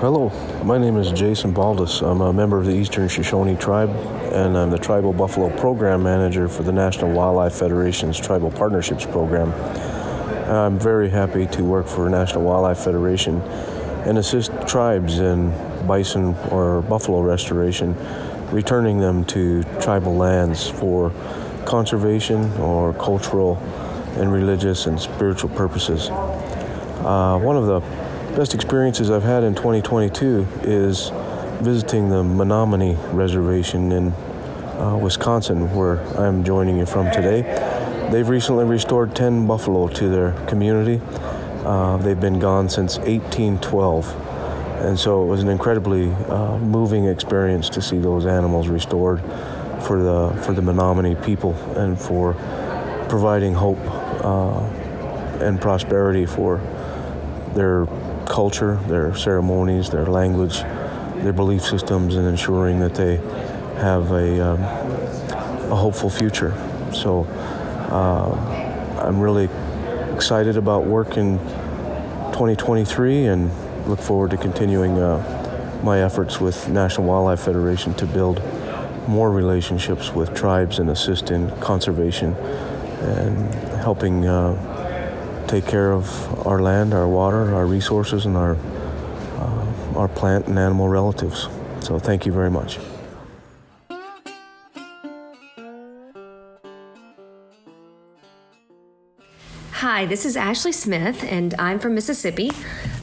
Hello, 0.00 0.30
my 0.64 0.78
name 0.78 0.96
is 0.96 1.12
Jason 1.12 1.52
Baldes. 1.52 2.00
I'm 2.00 2.22
a 2.22 2.32
member 2.32 2.58
of 2.58 2.64
the 2.64 2.72
Eastern 2.72 3.06
Shoshone 3.06 3.54
Tribe, 3.56 3.90
and 4.32 4.56
I'm 4.56 4.70
the 4.70 4.78
Tribal 4.78 5.12
Buffalo 5.12 5.54
Program 5.58 6.02
Manager 6.02 6.48
for 6.48 6.62
the 6.62 6.72
National 6.72 7.10
Wildlife 7.12 7.52
Federation's 7.52 8.18
Tribal 8.18 8.50
Partnerships 8.50 9.04
Program. 9.04 9.52
I'm 10.50 10.78
very 10.78 11.10
happy 11.10 11.46
to 11.48 11.62
work 11.62 11.86
for 11.86 12.08
National 12.08 12.44
Wildlife 12.44 12.78
Federation 12.78 13.42
and 14.06 14.16
assist 14.16 14.52
tribes 14.66 15.18
in 15.18 15.50
bison 15.86 16.34
or 16.50 16.80
buffalo 16.80 17.20
restoration, 17.20 17.94
returning 18.50 19.00
them 19.00 19.26
to 19.26 19.64
tribal 19.82 20.16
lands 20.16 20.66
for 20.66 21.12
conservation 21.66 22.50
or 22.54 22.94
cultural 22.94 23.56
and 24.16 24.32
religious 24.32 24.86
and 24.86 24.98
spiritual 24.98 25.50
purposes. 25.50 26.08
Uh, 26.08 27.38
one 27.38 27.56
of 27.56 27.66
the 27.66 27.99
best 28.36 28.54
experiences 28.54 29.10
I've 29.10 29.24
had 29.24 29.42
in 29.42 29.54
2022 29.54 30.46
is 30.62 31.10
visiting 31.60 32.10
the 32.10 32.22
Menominee 32.22 32.96
Reservation 33.12 33.90
in 33.90 34.12
uh, 34.78 34.98
Wisconsin, 35.02 35.74
where 35.74 35.98
I'm 36.16 36.44
joining 36.44 36.78
you 36.78 36.86
from 36.86 37.10
today. 37.10 37.42
They've 38.12 38.28
recently 38.28 38.64
restored 38.64 39.16
10 39.16 39.46
buffalo 39.46 39.88
to 39.88 40.08
their 40.08 40.32
community. 40.46 41.00
Uh, 41.64 41.96
they've 41.98 42.20
been 42.20 42.38
gone 42.38 42.68
since 42.68 42.98
1812. 42.98 44.06
And 44.84 44.98
so 44.98 45.24
it 45.24 45.26
was 45.26 45.42
an 45.42 45.48
incredibly 45.48 46.10
uh, 46.12 46.56
moving 46.58 47.06
experience 47.06 47.68
to 47.70 47.82
see 47.82 47.98
those 47.98 48.26
animals 48.26 48.68
restored 48.68 49.20
for 49.82 50.02
the 50.02 50.42
for 50.42 50.52
the 50.52 50.62
Menominee 50.62 51.16
people 51.16 51.54
and 51.76 52.00
for 52.00 52.34
providing 53.08 53.54
hope 53.54 53.78
uh, 54.24 54.60
and 55.40 55.60
prosperity 55.60 56.26
for 56.26 56.58
their 57.54 57.86
culture, 58.30 58.76
their 58.86 59.14
ceremonies, 59.16 59.90
their 59.90 60.06
language, 60.06 60.60
their 61.22 61.32
belief 61.32 61.62
systems, 61.62 62.14
and 62.14 62.26
ensuring 62.26 62.78
that 62.80 62.94
they 62.94 63.16
have 63.76 64.10
a, 64.12 64.40
um, 64.40 64.62
a 65.70 65.74
hopeful 65.74 66.08
future. 66.08 66.54
So 66.94 67.24
uh, 67.90 69.00
I'm 69.02 69.18
really 69.20 69.48
excited 70.14 70.56
about 70.56 70.84
work 70.84 71.16
in 71.16 71.38
2023 72.30 73.26
and 73.26 73.50
look 73.88 73.98
forward 73.98 74.30
to 74.30 74.36
continuing 74.36 74.98
uh, 74.98 75.80
my 75.82 76.00
efforts 76.00 76.40
with 76.40 76.68
National 76.68 77.08
Wildlife 77.08 77.40
Federation 77.40 77.94
to 77.94 78.06
build 78.06 78.40
more 79.08 79.32
relationships 79.32 80.12
with 80.12 80.34
tribes 80.34 80.78
and 80.78 80.88
assist 80.90 81.32
in 81.32 81.50
conservation 81.58 82.34
and 82.34 83.54
helping 83.80 84.26
uh, 84.26 84.69
take 85.50 85.66
care 85.66 85.90
of 85.92 86.46
our 86.46 86.62
land, 86.62 86.94
our 86.94 87.08
water, 87.08 87.52
our 87.52 87.66
resources, 87.66 88.24
and 88.24 88.36
our 88.36 88.54
uh, 88.54 89.98
our 89.98 90.06
plant 90.06 90.46
and 90.46 90.56
animal 90.58 90.88
relatives. 90.88 91.48
So 91.80 91.98
thank 91.98 92.24
you 92.24 92.32
very 92.32 92.50
much. 92.50 92.78
Hi, 99.72 100.06
this 100.06 100.24
is 100.24 100.36
Ashley 100.36 100.72
Smith, 100.72 101.24
and 101.24 101.54
I'm 101.58 101.80
from 101.80 101.94
Mississippi. 101.94 102.52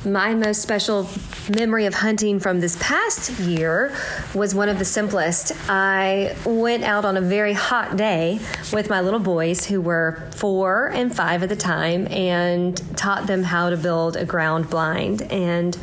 My 0.06 0.34
most 0.34 0.62
special 0.62 1.04
memory 1.50 1.86
of 1.86 1.94
hunting 1.94 2.40
from 2.40 2.60
this 2.60 2.78
past 2.80 3.40
year 3.40 3.96
was 4.34 4.54
one 4.54 4.70
of 4.70 4.80
the 4.80 4.86
simplest. 4.86 5.52
I 5.70 6.36
went 6.46 6.84
out 6.84 7.06
on 7.06 7.18
a 7.18 7.22
very 7.22 7.54
hot 7.54 7.98
day 7.98 8.40
with 8.74 8.90
my 8.90 9.02
little 9.02 9.20
boys, 9.20 9.66
who 9.66 9.82
were 9.82 10.24
four 10.36 10.90
and 10.90 11.16
five 11.16 11.44
at 11.44 11.50
the 11.50 11.56
time, 11.56 12.08
and 12.08 12.76
taught 12.98 13.28
them 13.28 13.44
how 13.44 13.70
to 13.70 13.78
build 13.78 14.16
a 14.16 14.26
ground 14.26 14.70
blind. 14.70 15.22
And 15.24 15.78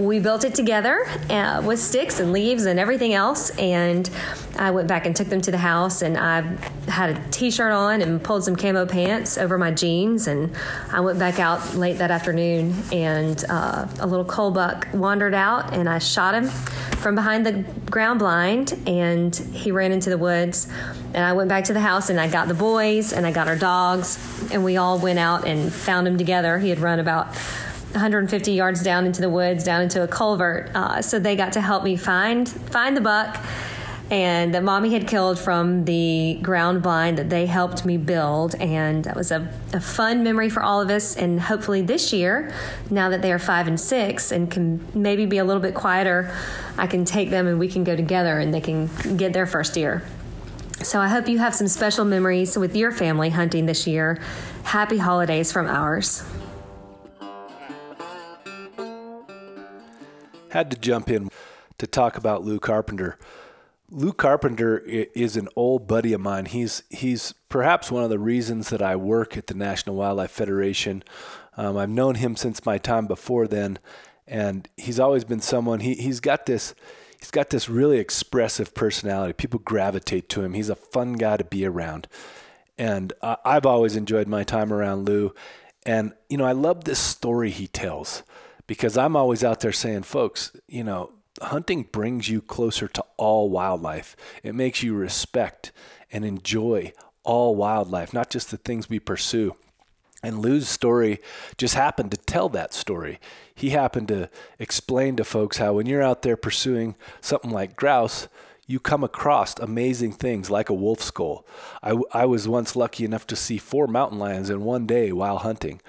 we 0.00 0.18
built 0.18 0.44
it 0.44 0.54
together 0.54 1.06
uh, 1.28 1.62
with 1.64 1.78
sticks 1.78 2.20
and 2.20 2.32
leaves 2.32 2.64
and 2.64 2.80
everything 2.80 3.12
else. 3.12 3.50
And 3.58 4.08
I 4.58 4.70
went 4.70 4.88
back 4.88 5.04
and 5.04 5.14
took 5.14 5.28
them 5.28 5.42
to 5.42 5.50
the 5.50 5.58
house, 5.58 6.02
and 6.02 6.16
I 6.16 6.40
had 6.90 7.10
a 7.10 7.30
t 7.30 7.50
shirt 7.50 7.72
on 7.72 8.00
and 8.00 8.22
pulled 8.22 8.44
some 8.44 8.56
camo 8.56 8.86
pants 8.86 9.36
over 9.36 9.58
my 9.58 9.70
jeans. 9.70 10.26
And 10.26 10.54
I 10.90 11.00
went 11.00 11.18
back 11.18 11.38
out 11.38 11.74
late 11.74 11.98
that 11.98 12.10
afternoon, 12.10 12.74
and 12.92 13.44
uh, 13.48 13.86
a 14.00 14.06
little 14.06 14.24
buck 14.50 14.88
wandered 14.94 15.34
out, 15.34 15.74
and 15.74 15.88
I 15.88 15.98
shot 15.98 16.34
him 16.34 16.48
from 16.48 17.14
behind 17.14 17.44
the 17.44 17.64
ground 17.90 18.18
blind, 18.18 18.78
and 18.86 19.34
he 19.34 19.70
ran 19.70 19.92
into 19.92 20.08
the 20.08 20.18
woods. 20.18 20.66
And 21.12 21.24
I 21.24 21.32
went 21.32 21.48
back 21.48 21.64
to 21.64 21.72
the 21.72 21.80
house, 21.80 22.08
and 22.08 22.18
I 22.18 22.28
got 22.28 22.48
the 22.48 22.54
boys, 22.54 23.12
and 23.12 23.26
I 23.26 23.32
got 23.32 23.48
our 23.48 23.56
dogs, 23.56 24.18
and 24.50 24.64
we 24.64 24.78
all 24.78 24.98
went 24.98 25.18
out 25.18 25.46
and 25.46 25.72
found 25.72 26.08
him 26.08 26.16
together. 26.16 26.58
He 26.58 26.70
had 26.70 26.78
run 26.78 27.00
about 27.00 27.34
150 27.92 28.52
yards 28.52 28.82
down 28.82 29.06
into 29.06 29.20
the 29.20 29.30
woods, 29.30 29.64
down 29.64 29.82
into 29.82 30.02
a 30.02 30.08
culvert. 30.08 30.70
Uh, 30.74 31.02
so 31.02 31.18
they 31.18 31.36
got 31.36 31.52
to 31.52 31.60
help 31.60 31.84
me 31.84 31.96
find 31.96 32.48
find 32.48 32.96
the 32.96 33.00
buck 33.00 33.44
and 34.10 34.54
that 34.54 34.64
mommy 34.64 34.92
had 34.92 35.06
killed 35.06 35.38
from 35.38 35.84
the 35.84 36.36
ground 36.42 36.82
blind 36.82 37.16
that 37.18 37.30
they 37.30 37.46
helped 37.46 37.86
me 37.86 37.96
build. 37.96 38.56
And 38.56 39.04
that 39.04 39.14
was 39.14 39.30
a, 39.30 39.48
a, 39.72 39.80
fun 39.80 40.24
memory 40.24 40.50
for 40.50 40.62
all 40.62 40.80
of 40.80 40.90
us. 40.90 41.16
And 41.16 41.40
hopefully 41.40 41.80
this 41.80 42.12
year, 42.12 42.52
now 42.90 43.08
that 43.10 43.22
they 43.22 43.32
are 43.32 43.38
five 43.38 43.68
and 43.68 43.78
six 43.78 44.32
and 44.32 44.50
can 44.50 44.84
maybe 44.94 45.26
be 45.26 45.38
a 45.38 45.44
little 45.44 45.62
bit 45.62 45.74
quieter, 45.74 46.36
I 46.76 46.88
can 46.88 47.04
take 47.04 47.30
them 47.30 47.46
and 47.46 47.60
we 47.60 47.68
can 47.68 47.84
go 47.84 47.94
together 47.94 48.40
and 48.40 48.52
they 48.52 48.60
can 48.60 48.90
get 49.16 49.32
their 49.32 49.46
first 49.46 49.74
deer. 49.74 50.02
So 50.82 50.98
I 50.98 51.06
hope 51.06 51.28
you 51.28 51.38
have 51.38 51.54
some 51.54 51.68
special 51.68 52.04
memories 52.04 52.58
with 52.58 52.74
your 52.74 52.90
family 52.90 53.30
hunting 53.30 53.66
this 53.66 53.86
year. 53.86 54.20
Happy 54.64 54.98
holidays 54.98 55.52
from 55.52 55.68
ours. 55.68 56.24
Had 60.50 60.70
to 60.72 60.76
jump 60.76 61.08
in 61.08 61.30
to 61.78 61.86
talk 61.86 62.16
about 62.16 62.44
Lou 62.44 62.58
Carpenter. 62.58 63.18
Lou 63.90 64.12
Carpenter 64.12 64.78
is 64.78 65.36
an 65.36 65.48
old 65.56 65.88
buddy 65.88 66.12
of 66.12 66.20
mine. 66.20 66.46
He's 66.46 66.84
he's 66.90 67.34
perhaps 67.48 67.90
one 67.90 68.04
of 68.04 68.10
the 68.10 68.18
reasons 68.18 68.70
that 68.70 68.82
I 68.82 68.94
work 68.94 69.36
at 69.36 69.48
the 69.48 69.54
National 69.54 69.96
Wildlife 69.96 70.30
Federation. 70.30 71.02
Um, 71.56 71.76
I've 71.76 71.88
known 71.88 72.16
him 72.16 72.36
since 72.36 72.64
my 72.64 72.78
time 72.78 73.06
before 73.06 73.48
then, 73.48 73.78
and 74.26 74.68
he's 74.76 75.00
always 75.00 75.24
been 75.24 75.40
someone. 75.40 75.80
He 75.80 75.94
he's 75.94 76.20
got 76.20 76.46
this 76.46 76.74
he's 77.18 77.32
got 77.32 77.50
this 77.50 77.68
really 77.68 77.98
expressive 77.98 78.74
personality. 78.74 79.32
People 79.32 79.60
gravitate 79.60 80.28
to 80.30 80.42
him. 80.42 80.54
He's 80.54 80.70
a 80.70 80.76
fun 80.76 81.14
guy 81.14 81.36
to 81.36 81.44
be 81.44 81.64
around, 81.64 82.06
and 82.78 83.12
uh, 83.22 83.36
I've 83.44 83.66
always 83.66 83.96
enjoyed 83.96 84.28
my 84.28 84.44
time 84.44 84.72
around 84.72 85.04
Lou. 85.04 85.34
And 85.84 86.12
you 86.28 86.36
know, 86.36 86.44
I 86.44 86.52
love 86.52 86.84
this 86.84 87.00
story 87.00 87.50
he 87.50 87.66
tells 87.66 88.22
because 88.70 88.96
I'm 88.96 89.16
always 89.16 89.42
out 89.42 89.58
there 89.58 89.72
saying, 89.72 90.04
folks, 90.04 90.52
you 90.68 90.84
know, 90.84 91.10
hunting 91.42 91.88
brings 91.90 92.28
you 92.28 92.40
closer 92.40 92.86
to 92.86 93.04
all 93.16 93.50
wildlife. 93.50 94.14
It 94.44 94.54
makes 94.54 94.80
you 94.80 94.94
respect 94.94 95.72
and 96.12 96.24
enjoy 96.24 96.92
all 97.24 97.56
wildlife, 97.56 98.14
not 98.14 98.30
just 98.30 98.52
the 98.52 98.58
things 98.58 98.88
we 98.88 99.00
pursue. 99.00 99.56
And 100.22 100.38
Lou's 100.38 100.68
story 100.68 101.18
just 101.58 101.74
happened 101.74 102.12
to 102.12 102.16
tell 102.16 102.48
that 102.50 102.72
story. 102.72 103.18
He 103.56 103.70
happened 103.70 104.06
to 104.06 104.30
explain 104.60 105.16
to 105.16 105.24
folks 105.24 105.56
how 105.56 105.72
when 105.72 105.86
you're 105.86 106.00
out 106.00 106.22
there 106.22 106.36
pursuing 106.36 106.94
something 107.20 107.50
like 107.50 107.74
grouse, 107.74 108.28
you 108.68 108.78
come 108.78 109.02
across 109.02 109.58
amazing 109.58 110.12
things 110.12 110.48
like 110.48 110.68
a 110.68 110.74
wolf 110.74 111.02
skull. 111.02 111.44
I, 111.82 111.96
I 112.12 112.24
was 112.24 112.46
once 112.46 112.76
lucky 112.76 113.04
enough 113.04 113.26
to 113.26 113.34
see 113.34 113.58
four 113.58 113.88
mountain 113.88 114.20
lions 114.20 114.48
in 114.48 114.62
one 114.62 114.86
day 114.86 115.10
while 115.10 115.38
hunting. 115.38 115.80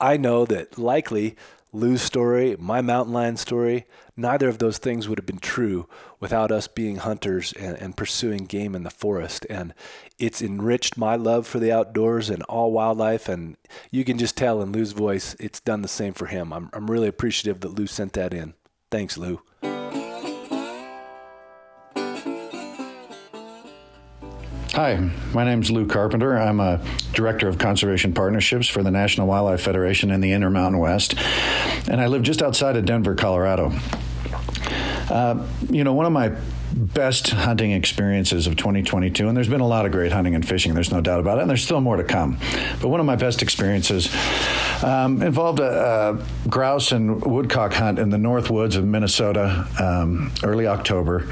I 0.00 0.16
know 0.16 0.44
that 0.44 0.78
likely 0.78 1.34
Lou's 1.72 2.02
story, 2.02 2.56
my 2.58 2.80
mountain 2.80 3.12
lion 3.12 3.36
story, 3.36 3.84
neither 4.16 4.48
of 4.48 4.58
those 4.58 4.78
things 4.78 5.08
would 5.08 5.18
have 5.18 5.26
been 5.26 5.38
true 5.38 5.86
without 6.18 6.50
us 6.50 6.66
being 6.66 6.96
hunters 6.96 7.52
and, 7.52 7.76
and, 7.76 7.96
pursuing 7.96 8.44
game 8.44 8.74
in 8.74 8.84
the 8.84 8.90
forest. 8.90 9.46
And 9.50 9.74
it's 10.18 10.40
enriched 10.40 10.96
my 10.96 11.14
love 11.16 11.46
for 11.46 11.58
the 11.58 11.70
outdoors 11.70 12.30
and 12.30 12.42
all 12.44 12.72
wildlife. 12.72 13.28
And 13.28 13.56
you 13.90 14.04
can 14.04 14.18
just 14.18 14.36
tell 14.36 14.62
in 14.62 14.72
Lou's 14.72 14.92
voice, 14.92 15.36
it's 15.38 15.60
done 15.60 15.82
the 15.82 15.88
same 15.88 16.14
for 16.14 16.26
him. 16.26 16.52
I'm, 16.52 16.70
I'm 16.72 16.90
really 16.90 17.08
appreciative 17.08 17.60
that 17.60 17.74
Lou 17.74 17.86
sent 17.86 18.14
that 18.14 18.32
in. 18.32 18.54
Thanks, 18.90 19.18
Lou. 19.18 19.42
Hi, 24.78 25.10
my 25.34 25.42
name 25.42 25.60
is 25.60 25.72
Lou 25.72 25.88
Carpenter. 25.88 26.38
I'm 26.38 26.60
a 26.60 26.80
Director 27.12 27.48
of 27.48 27.58
Conservation 27.58 28.12
Partnerships 28.12 28.68
for 28.68 28.80
the 28.80 28.92
National 28.92 29.26
Wildlife 29.26 29.60
Federation 29.60 30.12
in 30.12 30.20
the 30.20 30.30
Intermountain 30.30 30.78
West, 30.78 31.16
and 31.88 32.00
I 32.00 32.06
live 32.06 32.22
just 32.22 32.42
outside 32.42 32.76
of 32.76 32.84
Denver, 32.84 33.16
Colorado. 33.16 33.72
Uh, 35.10 35.44
you 35.68 35.82
know, 35.82 35.94
one 35.94 36.06
of 36.06 36.12
my 36.12 36.32
best 36.78 37.30
hunting 37.30 37.72
experiences 37.72 38.46
of 38.46 38.56
2022, 38.56 39.26
and 39.26 39.36
there's 39.36 39.48
been 39.48 39.60
a 39.60 39.66
lot 39.66 39.84
of 39.84 39.92
great 39.92 40.12
hunting 40.12 40.34
and 40.34 40.46
fishing, 40.46 40.74
there's 40.74 40.92
no 40.92 41.00
doubt 41.00 41.20
about 41.20 41.38
it, 41.38 41.42
and 41.42 41.50
there's 41.50 41.64
still 41.64 41.80
more 41.80 41.96
to 41.96 42.04
come. 42.04 42.38
But 42.80 42.88
one 42.88 43.00
of 43.00 43.06
my 43.06 43.16
best 43.16 43.42
experiences 43.42 44.08
um, 44.82 45.20
involved 45.22 45.58
a, 45.58 46.18
a, 46.44 46.48
grouse 46.48 46.92
and 46.92 47.20
woodcock 47.24 47.72
hunt 47.72 47.98
in 47.98 48.10
the 48.10 48.18
north 48.18 48.48
woods 48.48 48.76
of 48.76 48.84
Minnesota, 48.84 49.66
um, 49.80 50.32
early 50.44 50.66
October. 50.66 51.26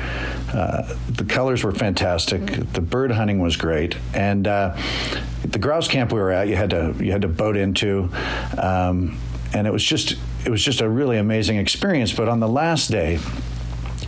Uh, 0.53 0.95
the 1.09 1.25
colors 1.25 1.63
were 1.63 1.73
fantastic. 1.73 2.73
The 2.73 2.81
bird 2.81 3.13
hunting 3.13 3.39
was 3.39 3.57
great, 3.57 3.95
and 4.15 4.47
uh, 4.47 4.77
the 5.43 5.59
grouse 5.59 5.87
camp 5.87 6.13
we 6.13 6.19
were 6.19 6.33
at, 6.33 6.49
you 6.49 6.57
had 6.57 6.71
to 6.71 6.95
you 6.99 7.13
had 7.13 7.23
to 7.23 7.29
boat 7.29 7.57
into, 7.57 8.11
um, 8.59 9.19
and 9.55 9.67
it 9.67 9.73
was 9.73 9.85
just 9.85 10.17
it 10.45 10.51
was 10.51 10.63
just 10.63 10.81
a 10.81 10.89
really 10.89 11.19
amazing 11.19 11.57
experience. 11.57 12.13
But 12.13 12.29
on 12.29 12.41
the 12.41 12.49
last 12.49 12.91
day, 12.91 13.19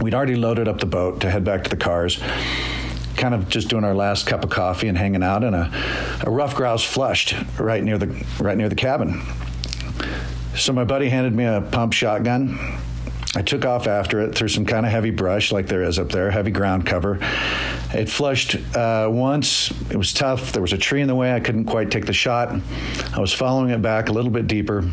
we'd 0.00 0.14
already 0.14 0.36
loaded 0.36 0.68
up 0.68 0.80
the 0.80 0.86
boat 0.86 1.20
to 1.20 1.30
head 1.30 1.44
back 1.44 1.64
to 1.64 1.70
the 1.70 1.76
cars 1.76 2.20
kind 3.18 3.34
of 3.34 3.48
just 3.48 3.68
doing 3.68 3.84
our 3.84 3.94
last 3.94 4.26
cup 4.26 4.44
of 4.44 4.50
coffee 4.50 4.88
and 4.88 4.96
hanging 4.96 5.22
out, 5.22 5.44
and 5.44 5.54
a, 5.54 5.70
a 6.24 6.30
ruffed 6.30 6.56
grouse 6.56 6.84
flushed 6.84 7.34
right 7.58 7.82
near 7.82 7.98
the 7.98 8.24
right 8.38 8.56
near 8.56 8.68
the 8.68 8.74
cabin. 8.74 9.20
So 10.56 10.72
my 10.72 10.84
buddy 10.84 11.08
handed 11.08 11.34
me 11.34 11.44
a 11.44 11.60
pump 11.60 11.92
shotgun. 11.92 12.58
I 13.36 13.42
took 13.42 13.64
off 13.66 13.86
after 13.86 14.20
it 14.20 14.34
through 14.34 14.48
some 14.48 14.64
kind 14.64 14.86
of 14.86 14.92
heavy 14.92 15.10
brush, 15.10 15.52
like 15.52 15.66
there 15.66 15.82
is 15.82 15.98
up 15.98 16.08
there, 16.10 16.30
heavy 16.30 16.50
ground 16.50 16.86
cover. 16.86 17.18
It 17.92 18.08
flushed 18.08 18.56
uh, 18.74 19.08
once. 19.10 19.70
It 19.90 19.96
was 19.96 20.12
tough. 20.12 20.52
There 20.52 20.62
was 20.62 20.72
a 20.72 20.78
tree 20.78 21.02
in 21.02 21.08
the 21.08 21.14
way. 21.14 21.34
I 21.34 21.40
couldn't 21.40 21.66
quite 21.66 21.90
take 21.90 22.06
the 22.06 22.12
shot. 22.12 22.54
I 23.14 23.20
was 23.20 23.32
following 23.32 23.70
it 23.70 23.82
back 23.82 24.08
a 24.08 24.12
little 24.12 24.30
bit 24.30 24.46
deeper, 24.46 24.90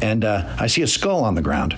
and 0.00 0.24
uh, 0.24 0.56
I 0.58 0.66
see 0.66 0.82
a 0.82 0.86
skull 0.86 1.24
on 1.24 1.34
the 1.34 1.42
ground 1.42 1.74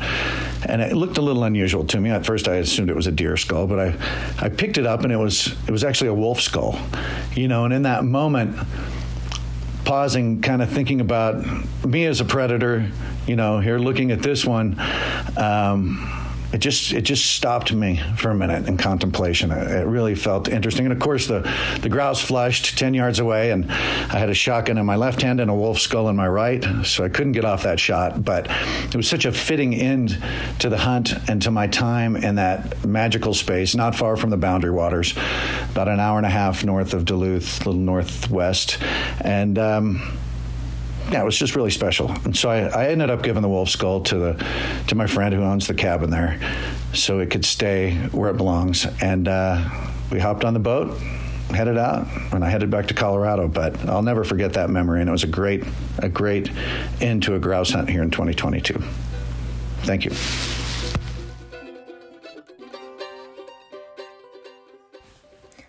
and 0.64 0.82
it 0.82 0.94
looked 0.94 1.18
a 1.18 1.22
little 1.22 1.44
unusual 1.44 1.84
to 1.86 2.00
me. 2.00 2.10
At 2.10 2.26
first, 2.26 2.46
I 2.48 2.56
assumed 2.56 2.90
it 2.90 2.96
was 2.96 3.06
a 3.06 3.12
deer 3.12 3.36
skull, 3.36 3.66
but 3.66 3.78
I, 3.78 3.94
I 4.38 4.48
picked 4.48 4.78
it 4.78 4.86
up 4.86 5.04
and 5.04 5.12
it 5.12 5.16
was 5.16 5.54
it 5.66 5.70
was 5.70 5.84
actually 5.84 6.08
a 6.08 6.14
wolf 6.14 6.40
skull, 6.40 6.78
you 7.34 7.48
know. 7.48 7.64
And 7.64 7.72
in 7.72 7.82
that 7.82 8.04
moment, 8.04 8.56
pausing, 9.84 10.42
kind 10.42 10.62
of 10.62 10.70
thinking 10.70 11.00
about 11.00 11.44
me 11.84 12.04
as 12.04 12.20
a 12.20 12.24
predator, 12.24 12.90
you 13.26 13.36
know, 13.36 13.58
here 13.60 13.78
looking 13.78 14.10
at 14.10 14.22
this 14.22 14.44
one. 14.44 14.76
Um, 15.36 16.19
it 16.52 16.58
just 16.58 16.92
it 16.92 17.02
just 17.02 17.26
stopped 17.26 17.72
me 17.72 18.02
for 18.16 18.30
a 18.30 18.34
minute 18.34 18.66
in 18.68 18.76
contemplation. 18.76 19.50
It 19.50 19.86
really 19.86 20.14
felt 20.14 20.48
interesting, 20.48 20.86
and 20.86 20.92
of 20.92 20.98
course 20.98 21.26
the 21.26 21.48
the 21.80 21.88
grouse 21.88 22.20
flushed 22.20 22.78
ten 22.78 22.94
yards 22.94 23.18
away, 23.18 23.50
and 23.50 23.70
I 23.70 24.18
had 24.18 24.30
a 24.30 24.34
shotgun 24.34 24.78
in 24.78 24.86
my 24.86 24.96
left 24.96 25.22
hand 25.22 25.40
and 25.40 25.50
a 25.50 25.54
wolf 25.54 25.78
skull 25.78 26.08
in 26.08 26.16
my 26.16 26.28
right, 26.28 26.64
so 26.84 27.04
I 27.04 27.08
couldn't 27.08 27.32
get 27.32 27.44
off 27.44 27.62
that 27.62 27.78
shot. 27.78 28.24
But 28.24 28.48
it 28.84 28.96
was 28.96 29.08
such 29.08 29.24
a 29.24 29.32
fitting 29.32 29.74
end 29.74 30.18
to 30.58 30.68
the 30.68 30.78
hunt 30.78 31.12
and 31.28 31.40
to 31.42 31.50
my 31.50 31.66
time 31.66 32.16
in 32.16 32.34
that 32.36 32.84
magical 32.84 33.34
space, 33.34 33.74
not 33.74 33.94
far 33.94 34.16
from 34.16 34.30
the 34.30 34.36
Boundary 34.36 34.72
Waters, 34.72 35.14
about 35.70 35.88
an 35.88 36.00
hour 36.00 36.16
and 36.16 36.26
a 36.26 36.30
half 36.30 36.64
north 36.64 36.94
of 36.94 37.04
Duluth, 37.04 37.60
a 37.60 37.70
little 37.70 37.80
northwest, 37.80 38.78
and. 39.20 39.58
Um, 39.58 40.18
yeah, 41.10 41.22
it 41.22 41.24
was 41.24 41.36
just 41.36 41.56
really 41.56 41.70
special. 41.70 42.10
And 42.24 42.36
so 42.36 42.50
I, 42.50 42.68
I 42.68 42.86
ended 42.88 43.10
up 43.10 43.22
giving 43.22 43.42
the 43.42 43.48
wolf 43.48 43.68
skull 43.68 44.00
to 44.04 44.16
the 44.16 44.46
to 44.88 44.94
my 44.94 45.06
friend 45.06 45.34
who 45.34 45.42
owns 45.42 45.66
the 45.66 45.74
cabin 45.74 46.10
there, 46.10 46.38
so 46.94 47.18
it 47.18 47.30
could 47.30 47.44
stay 47.44 47.94
where 48.12 48.30
it 48.30 48.36
belongs. 48.36 48.86
And 49.00 49.26
uh, 49.26 49.68
we 50.12 50.20
hopped 50.20 50.44
on 50.44 50.54
the 50.54 50.60
boat, 50.60 50.96
headed 51.50 51.78
out, 51.78 52.06
and 52.32 52.44
I 52.44 52.48
headed 52.48 52.70
back 52.70 52.86
to 52.88 52.94
Colorado. 52.94 53.48
But 53.48 53.88
I'll 53.88 54.02
never 54.02 54.24
forget 54.24 54.52
that 54.52 54.70
memory, 54.70 55.00
and 55.00 55.08
it 55.08 55.12
was 55.12 55.24
a 55.24 55.28
great 55.28 55.64
a 55.98 56.08
great 56.08 56.50
end 57.00 57.24
to 57.24 57.34
a 57.34 57.38
grouse 57.38 57.70
hunt 57.70 57.88
here 57.88 58.02
in 58.02 58.10
2022. 58.10 58.80
Thank 59.82 60.04
you. 60.04 60.12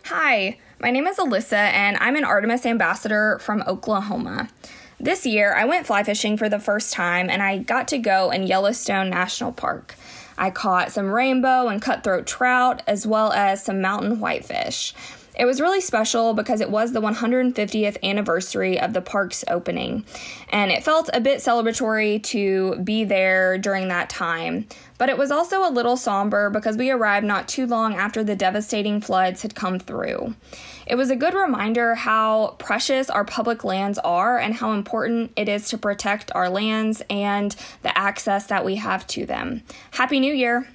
Hi, 0.06 0.58
my 0.80 0.92
name 0.92 1.08
is 1.08 1.18
Alyssa, 1.18 1.54
and 1.54 1.98
I'm 1.98 2.16
an 2.16 2.24
Artemis 2.24 2.66
ambassador 2.66 3.40
from 3.40 3.64
Oklahoma. 3.66 4.50
This 5.04 5.26
year, 5.26 5.56
I 5.56 5.66
went 5.66 5.88
fly 5.88 6.04
fishing 6.04 6.38
for 6.38 6.48
the 6.48 6.60
first 6.60 6.94
time 6.94 7.28
and 7.28 7.42
I 7.42 7.58
got 7.58 7.88
to 7.88 7.98
go 7.98 8.30
in 8.30 8.44
Yellowstone 8.44 9.10
National 9.10 9.52
Park. 9.52 9.96
I 10.38 10.52
caught 10.52 10.92
some 10.92 11.10
rainbow 11.10 11.70
and 11.70 11.82
cutthroat 11.82 12.28
trout 12.28 12.84
as 12.86 13.08
well 13.08 13.32
as 13.32 13.64
some 13.64 13.82
mountain 13.82 14.20
whitefish. 14.20 14.94
It 15.36 15.46
was 15.46 15.62
really 15.62 15.82
special 15.82 16.34
because 16.34 16.60
it 16.60 16.70
was 16.70 16.92
the 16.92 17.02
150th 17.02 17.98
anniversary 18.04 18.80
of 18.80 18.94
the 18.94 19.02
park's 19.02 19.46
opening, 19.48 20.06
and 20.50 20.72
it 20.72 20.84
felt 20.84 21.10
a 21.14 21.22
bit 21.22 21.40
celebratory 21.40 22.22
to 22.24 22.76
be 22.84 23.06
there 23.06 23.58
during 23.58 23.88
that 23.88 24.10
time. 24.10 24.68
But 24.98 25.10
it 25.10 25.18
was 25.18 25.32
also 25.32 25.68
a 25.68 25.72
little 25.72 25.98
somber 25.98 26.50
because 26.50 26.78
we 26.78 26.92
arrived 26.92 27.26
not 27.26 27.48
too 27.48 27.66
long 27.66 27.96
after 27.96 28.24
the 28.24 28.36
devastating 28.36 29.00
floods 29.00 29.42
had 29.42 29.56
come 29.56 29.80
through. 29.80 30.36
It 30.86 30.96
was 30.96 31.10
a 31.10 31.16
good 31.16 31.34
reminder 31.34 31.96
how 31.96 32.56
precious 32.60 33.10
our 33.10 33.24
public 33.24 33.64
lands 33.64 33.98
are 34.00 34.38
and 34.38 34.54
how 34.54 34.74
important 34.74 35.32
it 35.38 35.48
is 35.48 35.70
to 35.70 35.78
protect 35.78 36.32
our 36.36 36.50
lands 36.50 37.02
and 37.10 37.56
the 37.84 37.98
access 37.98 38.48
that 38.48 38.66
we 38.66 38.76
have 38.76 39.08
to 39.08 39.26
them. 39.26 39.64
Happy 39.92 40.20
New 40.20 40.34
Year! 40.34 40.68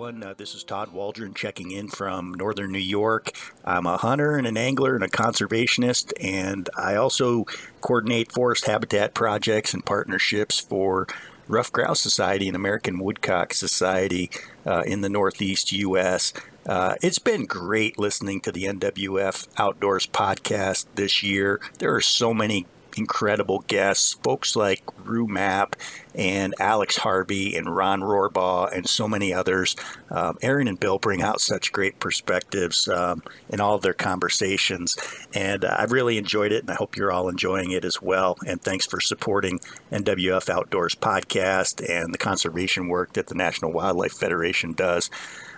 Everyone, 0.00 0.22
uh, 0.22 0.32
this 0.32 0.54
is 0.54 0.64
Todd 0.64 0.94
Waldron 0.94 1.34
checking 1.34 1.72
in 1.72 1.86
from 1.86 2.32
northern 2.32 2.72
New 2.72 2.78
York. 2.78 3.32
I'm 3.66 3.84
a 3.84 3.98
hunter 3.98 4.36
and 4.36 4.46
an 4.46 4.56
angler 4.56 4.94
and 4.94 5.04
a 5.04 5.08
conservationist, 5.08 6.14
and 6.18 6.70
I 6.74 6.94
also 6.94 7.44
coordinate 7.82 8.32
forest 8.32 8.64
habitat 8.64 9.12
projects 9.12 9.74
and 9.74 9.84
partnerships 9.84 10.58
for 10.58 11.06
Ruffed 11.48 11.74
Grouse 11.74 12.00
Society 12.00 12.46
and 12.46 12.56
American 12.56 12.98
Woodcock 12.98 13.52
Society 13.52 14.30
uh, 14.64 14.84
in 14.86 15.02
the 15.02 15.10
Northeast 15.10 15.70
U.S. 15.72 16.32
Uh, 16.64 16.94
it's 17.02 17.18
been 17.18 17.44
great 17.44 17.98
listening 17.98 18.40
to 18.40 18.52
the 18.52 18.64
NWF 18.64 19.48
Outdoors 19.58 20.06
podcast 20.06 20.86
this 20.94 21.22
year. 21.22 21.60
There 21.78 21.94
are 21.94 22.00
so 22.00 22.32
many 22.32 22.64
incredible 22.96 23.64
guests, 23.66 24.14
folks 24.22 24.56
like 24.56 24.82
Rue 25.04 25.26
Mapp 25.26 25.76
and 26.14 26.54
Alex 26.58 26.96
Harvey 26.98 27.56
and 27.56 27.74
Ron 27.74 28.00
Rohrbaugh 28.00 28.74
and 28.74 28.88
so 28.88 29.08
many 29.08 29.32
others. 29.32 29.76
Um, 30.10 30.38
Aaron 30.42 30.68
and 30.68 30.78
Bill 30.78 30.98
bring 30.98 31.22
out 31.22 31.40
such 31.40 31.72
great 31.72 32.00
perspectives 32.00 32.88
um, 32.88 33.22
in 33.48 33.60
all 33.60 33.74
of 33.74 33.82
their 33.82 33.94
conversations. 33.94 34.96
And 35.34 35.64
uh, 35.64 35.76
I've 35.78 35.92
really 35.92 36.18
enjoyed 36.18 36.52
it, 36.52 36.62
and 36.62 36.70
I 36.70 36.74
hope 36.74 36.96
you're 36.96 37.12
all 37.12 37.28
enjoying 37.28 37.70
it 37.70 37.84
as 37.84 38.02
well. 38.02 38.36
And 38.46 38.60
thanks 38.60 38.86
for 38.86 39.00
supporting 39.00 39.60
NWF 39.92 40.48
Outdoors 40.48 40.94
podcast 40.94 41.88
and 41.88 42.12
the 42.12 42.18
conservation 42.18 42.88
work 42.88 43.12
that 43.14 43.28
the 43.28 43.34
National 43.34 43.72
Wildlife 43.72 44.12
Federation 44.12 44.72
does. 44.72 45.10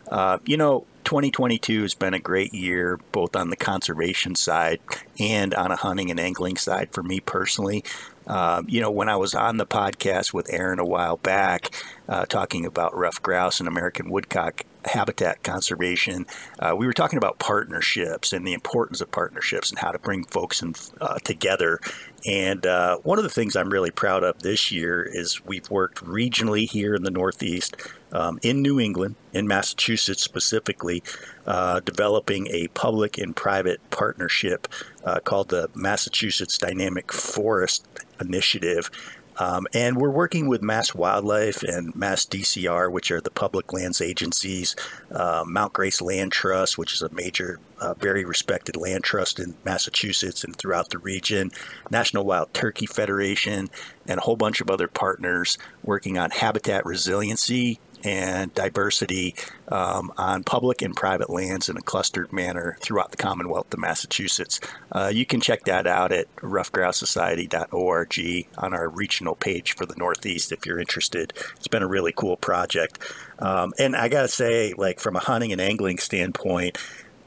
Uh, 0.09 0.38
you 0.45 0.57
know, 0.57 0.87
2022 1.12 1.83
has 1.83 1.92
been 1.92 2.14
a 2.14 2.18
great 2.18 2.55
year, 2.55 2.98
both 3.12 3.37
on 3.37 3.51
the 3.51 3.57
conservation 3.57 4.35
side 4.35 4.81
and 5.20 5.53
on 5.53 5.70
a 5.70 5.77
hunting 5.77 6.11
and 6.11 6.18
angling 6.18 6.57
side 6.57 6.88
for 6.90 7.03
me 7.03 7.20
personally. 7.20 7.85
Uh, 8.27 8.62
you 8.66 8.81
know, 8.81 8.90
when 8.90 9.11
I 9.11 9.16
was 9.16 9.35
on 9.35 9.59
the 9.59 9.66
podcast 9.66 10.33
with 10.33 10.51
Aaron 10.51 10.79
a 10.79 10.87
while 10.87 11.18
back, 11.18 11.68
uh, 12.09 12.25
talking 12.25 12.64
about 12.64 12.96
ruffed 12.96 13.20
grouse 13.20 13.61
and 13.61 13.68
American 13.68 14.09
woodcock 14.09 14.62
habitat 14.87 15.42
conservation, 15.42 16.25
uh, 16.59 16.75
we 16.75 16.87
were 16.87 16.94
talking 16.94 17.18
about 17.18 17.38
partnerships 17.38 18.33
and 18.33 18.46
the 18.46 18.55
importance 18.55 19.03
of 19.03 19.11
partnerships 19.11 19.68
and 19.68 19.81
how 19.81 19.92
to 19.92 19.98
bring 19.98 20.25
folks 20.25 20.62
in, 20.62 20.75
uh, 21.03 21.18
together. 21.25 21.79
And 22.25 22.64
uh, 22.64 22.96
one 22.98 23.18
of 23.18 23.25
the 23.25 23.31
things 23.31 23.55
I'm 23.55 23.68
really 23.68 23.90
proud 23.90 24.25
of 24.25 24.38
this 24.38 24.72
year 24.72 25.03
is 25.03 25.44
we've 25.44 25.68
worked 25.68 26.03
regionally 26.03 26.70
here 26.70 26.94
in 26.94 27.03
the 27.03 27.11
Northeast 27.11 27.77
um, 28.12 28.38
in 28.42 28.62
New 28.62 28.79
England, 28.79 29.16
in 29.33 29.46
Massachusetts 29.46 30.22
specifically, 30.22 31.03
uh, 31.46 31.81
developing 31.81 32.48
a 32.48 32.68
public 32.68 33.18
and 33.18 33.35
private 33.35 33.81
partnership 33.90 34.68
uh, 35.05 35.20
called 35.20 35.48
the 35.48 35.70
Massachusetts 35.75 36.59
Dynamic 36.59 37.12
Forest 37.12 37.87
Initiative. 38.20 38.90
Um, 39.38 39.66
and 39.72 39.96
we're 39.96 40.11
working 40.11 40.46
with 40.46 40.62
Mass 40.62 40.94
Wildlife 40.94 41.62
and 41.62 41.94
Mass 41.96 42.27
DCR, 42.27 42.92
which 42.92 43.11
are 43.11 43.20
the 43.20 43.31
public 43.31 43.72
lands 43.72 44.01
agencies, 44.01 44.77
uh, 45.11 45.44
Mount 45.46 45.72
Grace 45.72 46.03
Land 46.03 46.33
Trust, 46.33 46.77
which 46.77 46.92
is 46.92 47.03
a 47.03 47.09
major, 47.11 47.59
uh, 47.81 47.94
very 47.94 48.25
respected 48.25 48.77
land 48.77 49.05
trust 49.05 49.40
in 49.40 49.55
Massachusetts 49.64 50.44
and 50.44 50.55
throughout 50.55 50.90
the 50.90 50.98
region, 50.98 51.51
National 51.90 52.25
Wild 52.25 52.53
Turkey 52.53 52.87
Federation, 52.87 53.70
and 54.07 54.18
a 54.18 54.22
whole 54.22 54.37
bunch 54.37 54.61
of 54.61 54.70
other 54.70 54.88
partners 54.88 55.57
working 55.83 56.18
on 56.18 56.31
habitat 56.31 56.85
resiliency 56.85 57.81
and 58.05 58.55
diversity 58.55 59.35
um, 59.69 60.12
on 60.17 60.45
public 60.45 60.83
and 60.83 60.97
private 60.97 61.31
lands 61.31 61.69
in 61.69 61.77
a 61.77 61.83
clustered 61.83 62.33
manner 62.33 62.77
throughout 62.81 63.11
the 63.11 63.17
Commonwealth 63.17 63.73
of 63.73 63.81
Massachusetts. 63.81 64.61
Uh, 64.91 65.11
you 65.12 65.27
can 65.27 65.41
check 65.41 65.65
that 65.65 65.87
out 65.87 66.12
at 66.12 66.35
ruffedgrouseSociety.org 66.37 68.49
on 68.59 68.75
our 68.75 68.88
regional 68.88 69.35
page 69.35 69.75
for 69.75 69.87
the 69.87 69.97
Northeast 69.97 70.53
if 70.53 70.67
you're 70.67 70.79
interested. 70.79 71.33
It's 71.57 71.69
been 71.69 71.83
a 71.83 71.88
really 71.88 72.12
cool 72.12 72.37
project. 72.37 72.99
Um, 73.38 73.73
and 73.79 73.97
I 73.97 74.09
got 74.09 74.23
to 74.23 74.29
say, 74.29 74.75
like, 74.75 75.01
from 75.01 75.17
a 75.17 75.21
hunting 75.21 75.53
and 75.53 75.61
angling 75.61 75.99
standpoint, 75.99 76.79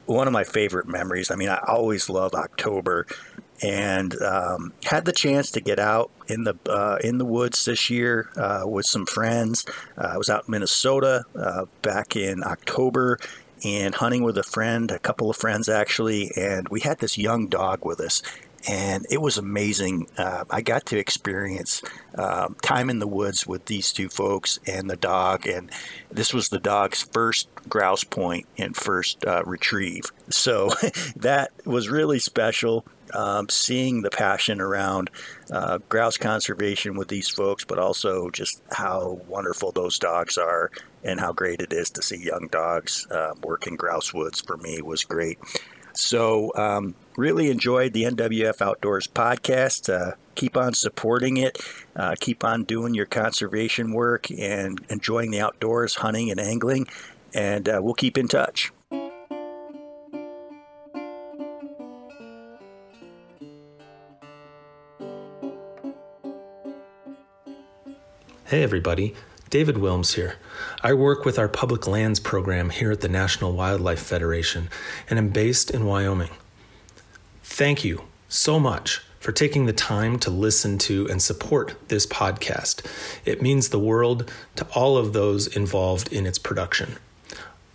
one 0.06 0.26
of 0.26 0.32
my 0.32 0.44
favorite 0.44 0.86
memories. 0.86 1.30
I 1.30 1.34
mean, 1.34 1.48
I 1.48 1.60
always 1.66 2.08
love 2.08 2.34
October 2.34 3.06
and 3.62 4.20
um, 4.22 4.72
had 4.84 5.04
the 5.04 5.12
chance 5.12 5.50
to 5.52 5.60
get 5.60 5.78
out 5.78 6.10
in 6.28 6.44
the 6.44 6.56
uh, 6.68 6.98
in 7.02 7.18
the 7.18 7.24
woods 7.24 7.64
this 7.64 7.90
year 7.90 8.30
uh, 8.36 8.62
with 8.64 8.86
some 8.86 9.06
friends. 9.06 9.64
Uh, 9.96 10.10
I 10.14 10.16
was 10.18 10.28
out 10.28 10.44
in 10.46 10.52
Minnesota 10.52 11.24
uh, 11.34 11.66
back 11.82 12.16
in 12.16 12.44
October 12.44 13.18
and 13.64 13.94
hunting 13.94 14.22
with 14.22 14.36
a 14.38 14.42
friend, 14.42 14.90
a 14.90 14.98
couple 14.98 15.30
of 15.30 15.36
friends 15.36 15.68
actually, 15.68 16.30
and 16.36 16.68
we 16.68 16.80
had 16.80 16.98
this 16.98 17.16
young 17.16 17.48
dog 17.48 17.84
with 17.84 18.00
us. 18.00 18.22
And 18.68 19.06
it 19.10 19.20
was 19.20 19.38
amazing. 19.38 20.08
Uh, 20.18 20.44
I 20.50 20.60
got 20.60 20.86
to 20.86 20.98
experience 20.98 21.82
um, 22.16 22.56
time 22.62 22.90
in 22.90 22.98
the 22.98 23.06
woods 23.06 23.46
with 23.46 23.66
these 23.66 23.92
two 23.92 24.08
folks 24.08 24.58
and 24.66 24.90
the 24.90 24.96
dog. 24.96 25.46
And 25.46 25.70
this 26.10 26.34
was 26.34 26.48
the 26.48 26.58
dog's 26.58 27.02
first 27.02 27.48
grouse 27.68 28.02
point 28.02 28.46
and 28.58 28.76
first 28.76 29.24
uh, 29.24 29.44
retrieve. 29.44 30.06
So 30.30 30.70
that 31.16 31.52
was 31.64 31.88
really 31.88 32.18
special 32.18 32.84
um, 33.14 33.48
seeing 33.48 34.02
the 34.02 34.10
passion 34.10 34.60
around 34.60 35.10
uh, 35.50 35.78
grouse 35.88 36.16
conservation 36.16 36.96
with 36.96 37.08
these 37.08 37.28
folks, 37.28 37.64
but 37.64 37.78
also 37.78 38.30
just 38.30 38.60
how 38.72 39.20
wonderful 39.28 39.72
those 39.72 39.98
dogs 39.98 40.38
are 40.38 40.70
and 41.04 41.20
how 41.20 41.32
great 41.32 41.60
it 41.60 41.72
is 41.72 41.90
to 41.90 42.02
see 42.02 42.22
young 42.22 42.48
dogs 42.50 43.06
uh, 43.10 43.32
work 43.42 43.66
in 43.66 43.76
grouse 43.76 44.12
woods 44.12 44.40
for 44.40 44.56
me 44.56 44.82
was 44.82 45.04
great. 45.04 45.38
So, 45.94 46.52
um, 46.56 46.94
really 47.16 47.50
enjoyed 47.50 47.94
the 47.94 48.04
NWF 48.04 48.60
Outdoors 48.60 49.06
podcast. 49.06 49.92
Uh, 49.92 50.16
keep 50.34 50.56
on 50.56 50.74
supporting 50.74 51.38
it. 51.38 51.58
Uh, 51.94 52.14
keep 52.20 52.44
on 52.44 52.64
doing 52.64 52.94
your 52.94 53.06
conservation 53.06 53.92
work 53.92 54.30
and 54.30 54.84
enjoying 54.90 55.30
the 55.30 55.40
outdoors, 55.40 55.94
hunting 55.94 56.30
and 56.30 56.38
angling. 56.38 56.86
And 57.34 57.68
uh, 57.68 57.80
we'll 57.82 57.94
keep 57.94 58.18
in 58.18 58.28
touch. 58.28 58.72
Hey, 68.48 68.62
everybody. 68.62 69.12
David 69.50 69.74
Willms 69.74 70.14
here. 70.14 70.36
I 70.80 70.94
work 70.94 71.24
with 71.24 71.36
our 71.36 71.48
public 71.48 71.88
lands 71.88 72.20
program 72.20 72.70
here 72.70 72.92
at 72.92 73.00
the 73.00 73.08
National 73.08 73.50
Wildlife 73.50 73.98
Federation 73.98 74.68
and 75.10 75.18
am 75.18 75.30
based 75.30 75.68
in 75.68 75.84
Wyoming. 75.84 76.30
Thank 77.42 77.84
you 77.84 78.04
so 78.28 78.60
much 78.60 79.02
for 79.18 79.32
taking 79.32 79.66
the 79.66 79.72
time 79.72 80.20
to 80.20 80.30
listen 80.30 80.78
to 80.78 81.08
and 81.08 81.20
support 81.20 81.74
this 81.88 82.06
podcast. 82.06 82.86
It 83.24 83.42
means 83.42 83.70
the 83.70 83.80
world 83.80 84.30
to 84.54 84.64
all 84.76 84.96
of 84.96 85.12
those 85.12 85.48
involved 85.48 86.12
in 86.12 86.24
its 86.24 86.38
production. 86.38 86.98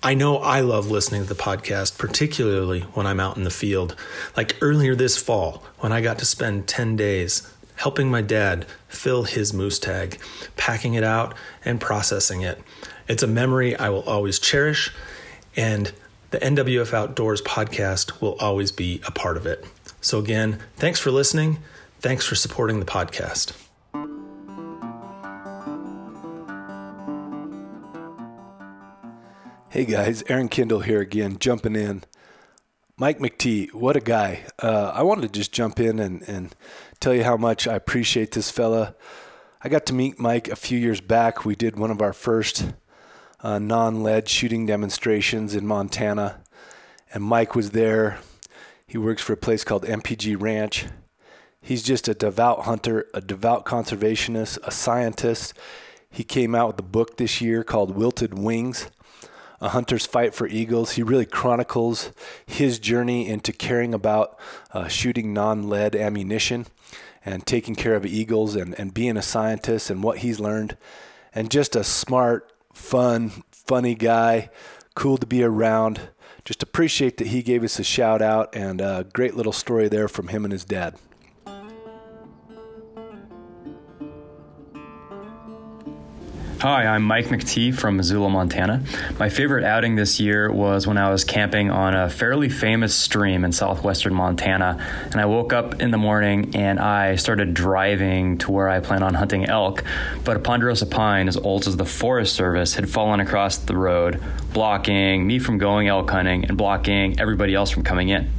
I 0.02 0.14
know 0.14 0.38
I 0.38 0.62
love 0.62 0.90
listening 0.90 1.24
to 1.24 1.28
the 1.28 1.36
podcast, 1.36 1.98
particularly 1.98 2.80
when 2.94 3.06
I'm 3.06 3.20
out 3.20 3.36
in 3.36 3.44
the 3.44 3.50
field. 3.50 3.98
Like 4.38 4.56
earlier 4.62 4.96
this 4.96 5.18
fall, 5.18 5.64
when 5.80 5.92
I 5.92 6.00
got 6.00 6.18
to 6.20 6.26
spend 6.26 6.70
10 6.70 6.96
days 6.96 7.52
helping 7.82 8.12
my 8.12 8.22
dad 8.22 8.64
fill 8.88 9.24
his 9.24 9.56
moose 9.56 9.80
tag, 9.80 10.20
packing 10.56 10.94
it 10.94 11.04
out, 11.04 11.34
and 11.66 11.82
processing 11.82 12.42
it. 12.42 12.62
It's 13.08 13.24
a 13.24 13.28
memory 13.28 13.76
I 13.76 13.90
will 13.90 14.04
always 14.04 14.38
cherish, 14.38 14.92
and 15.56 15.92
the 16.30 16.38
NWF 16.38 16.94
Outdoors 16.94 17.42
podcast 17.42 18.22
will 18.22 18.36
always 18.36 18.72
be 18.72 19.02
a 19.08 19.12
part 19.12 19.36
of 19.36 19.48
it. 19.48 19.66
So, 20.00 20.20
again, 20.20 20.60
thanks 20.76 21.00
for 21.00 21.10
listening. 21.10 21.58
Thanks 22.00 22.24
for 22.24 22.36
supporting 22.36 22.80
the 22.80 22.86
podcast. 22.86 23.54
Hey 29.70 29.86
guys, 29.86 30.22
Aaron 30.28 30.50
Kindle 30.50 30.82
here 30.82 31.00
again, 31.00 31.38
jumping 31.40 31.76
in. 31.76 32.04
Mike 33.02 33.18
McTee, 33.18 33.74
what 33.74 33.96
a 33.96 34.00
guy. 34.00 34.44
Uh, 34.60 34.92
I 34.94 35.02
wanted 35.02 35.24
to 35.24 35.40
just 35.40 35.52
jump 35.52 35.80
in 35.80 35.98
and, 35.98 36.22
and 36.30 36.54
tell 37.00 37.16
you 37.16 37.24
how 37.24 37.36
much 37.36 37.68
I 37.68 37.74
appreciate 37.74 38.34
this 38.34 38.52
fella. 38.52 38.94
I 39.64 39.70
got 39.70 39.88
to 39.88 39.94
meet 39.94 40.20
Mike 40.20 40.48
a 40.50 40.56
few 40.56 40.78
years 40.78 41.02
back. 41.02 41.44
We 41.44 41.56
did 41.56 41.80
one 41.80 41.90
of 41.90 42.00
our 42.00 42.14
first 42.14 42.74
uh, 43.40 43.58
non 43.58 44.04
lead 44.04 44.30
shooting 44.30 44.68
demonstrations 44.68 45.56
in 45.56 45.66
Montana, 45.66 46.42
and 47.12 47.24
Mike 47.24 47.56
was 47.56 47.72
there. 47.72 48.20
He 48.86 49.00
works 49.00 49.24
for 49.24 49.34
a 49.34 49.38
place 49.38 49.64
called 49.64 49.84
MPG 49.84 50.40
Ranch. 50.40 50.86
He's 51.60 51.82
just 51.82 52.08
a 52.08 52.14
devout 52.14 52.66
hunter, 52.66 53.08
a 53.16 53.22
devout 53.22 53.66
conservationist, 53.66 54.60
a 54.62 54.70
scientist. 54.70 55.56
He 56.12 56.24
came 56.24 56.54
out 56.54 56.68
with 56.68 56.80
a 56.80 56.84
book 56.84 57.18
this 57.18 57.42
year 57.42 57.64
called 57.64 57.96
Wilted 57.96 58.38
Wings 58.38 58.92
a 59.62 59.70
hunter's 59.70 60.06
fight 60.06 60.34
for 60.34 60.48
eagles. 60.48 60.94
He 60.94 61.04
really 61.04 61.26
chronicles 61.26 62.12
his 62.46 62.80
journey 62.80 63.28
into 63.28 63.54
caring 63.54 63.94
about 63.94 64.38
uh, 64.74 64.88
shooting 64.88 65.34
non 65.34 65.70
lead 65.70 65.96
ammunition 65.96 66.66
and 67.24 67.46
taking 67.46 67.76
care 67.76 67.96
of 67.96 68.06
eagles 68.06 68.56
and, 68.56 68.78
and 68.80 68.94
being 68.94 69.16
a 69.16 69.22
scientist 69.22 69.90
and 69.90 70.04
what 70.04 70.20
he's 70.20 70.40
learned. 70.40 70.76
And 71.34 71.52
just 71.52 71.76
a 71.76 71.84
smart, 71.84 72.52
fun, 72.74 73.44
funny 73.52 73.96
guy, 73.96 74.50
cool 74.96 75.18
to 75.18 75.28
be 75.28 75.44
around. 75.44 76.10
Just 76.44 76.64
appreciate 76.64 77.18
that 77.18 77.28
he 77.28 77.44
gave 77.44 77.64
us 77.64 77.78
a 77.78 77.84
shout 77.84 78.22
out 78.22 78.56
and 78.56 78.82
a 78.82 79.06
great 79.14 79.36
little 79.36 79.54
story 79.54 79.88
there 79.88 80.08
from 80.08 80.30
him 80.30 80.44
and 80.44 80.52
his 80.52 80.66
dad. 80.66 80.96
Hi, 86.62 86.86
I'm 86.86 87.02
Mike 87.02 87.26
McTee 87.30 87.74
from 87.74 87.98
Missoula, 87.98 88.30
Montana. 88.30 88.84
My 89.18 89.30
favorite 89.30 89.64
outing 89.64 89.96
this 89.96 90.20
year 90.20 90.52
was 90.52 90.86
when 90.86 90.96
I 90.96 91.10
was 91.10 91.24
camping 91.24 91.72
on 91.72 91.96
a 91.96 92.08
fairly 92.08 92.50
famous 92.50 92.94
stream 92.94 93.44
in 93.44 93.52
southwestern 93.52 94.14
Montana. 94.14 94.78
And 95.06 95.20
I 95.20 95.26
woke 95.26 95.54
up 95.54 95.82
in 95.82 95.90
the 95.90 95.98
morning 95.98 96.56
and 96.56 96.80
I 96.80 97.16
started 97.16 97.56
driving 97.56 98.38
to 98.38 98.52
where 98.52 98.70
I 98.70 98.80
plan 98.80 99.02
on 99.02 99.16
hunting 99.16 99.46
elk. 99.46 99.84
But 100.24 100.38
a 100.38 100.40
ponderosa 100.40 100.86
pine, 100.86 101.28
as 101.28 101.36
old 101.36 101.66
as 101.66 101.78
the 101.78 101.86
Forest 101.86 102.36
Service, 102.36 102.76
had 102.76 102.88
fallen 102.88 103.22
across 103.22 103.58
the 103.58 103.76
road, 103.76 104.22
blocking 104.54 105.26
me 105.26 105.40
from 105.40 105.58
going 105.58 105.88
elk 105.88 106.12
hunting 106.12 106.46
and 106.46 106.60
blocking 106.60 107.20
everybody 107.20 107.56
else 107.56 107.72
from 107.72 107.82
coming 107.82 108.10
in. 108.10 108.30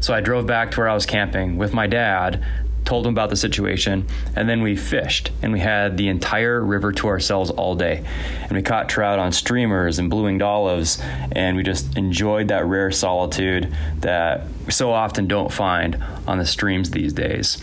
So 0.00 0.12
I 0.12 0.20
drove 0.20 0.46
back 0.46 0.72
to 0.72 0.80
where 0.80 0.90
I 0.90 0.94
was 0.94 1.06
camping 1.06 1.56
with 1.56 1.72
my 1.72 1.86
dad 1.86 2.44
told 2.92 3.06
him 3.06 3.14
about 3.14 3.30
the 3.30 3.36
situation, 3.36 4.06
and 4.36 4.46
then 4.46 4.60
we 4.60 4.76
fished 4.76 5.30
and 5.40 5.50
we 5.50 5.58
had 5.58 5.96
the 5.96 6.08
entire 6.08 6.62
river 6.62 6.92
to 6.92 7.08
ourselves 7.08 7.50
all 7.50 7.74
day. 7.74 8.04
And 8.42 8.52
we 8.52 8.60
caught 8.60 8.90
trout 8.90 9.18
on 9.18 9.32
streamers 9.32 9.98
and 9.98 10.10
blue 10.10 10.24
winged 10.24 10.42
olives, 10.42 11.00
and 11.34 11.56
we 11.56 11.62
just 11.62 11.96
enjoyed 11.96 12.48
that 12.48 12.66
rare 12.66 12.92
solitude 12.92 13.74
that 14.00 14.46
we 14.66 14.72
so 14.72 14.92
often 14.92 15.26
don't 15.26 15.50
find 15.50 16.04
on 16.26 16.36
the 16.36 16.44
streams 16.44 16.90
these 16.90 17.14
days. 17.14 17.56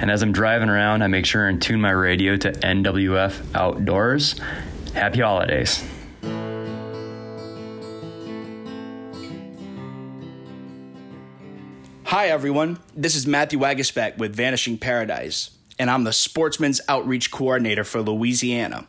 And 0.00 0.10
as 0.10 0.20
I'm 0.20 0.32
driving 0.32 0.68
around, 0.68 1.00
I 1.00 1.06
make 1.06 1.24
sure 1.24 1.48
and 1.48 1.62
tune 1.62 1.80
my 1.80 1.92
radio 1.92 2.36
to 2.36 2.52
NWF 2.52 3.40
Outdoors. 3.54 4.38
Happy 4.92 5.20
holidays. 5.20 5.82
Hi, 12.14 12.28
everyone. 12.28 12.78
This 12.94 13.16
is 13.16 13.26
Matthew 13.26 13.58
Wagisbeck 13.58 14.18
with 14.18 14.36
Vanishing 14.36 14.78
Paradise, 14.78 15.50
and 15.80 15.90
I'm 15.90 16.04
the 16.04 16.12
Sportsman's 16.12 16.80
Outreach 16.88 17.32
Coordinator 17.32 17.82
for 17.82 18.02
Louisiana. 18.02 18.86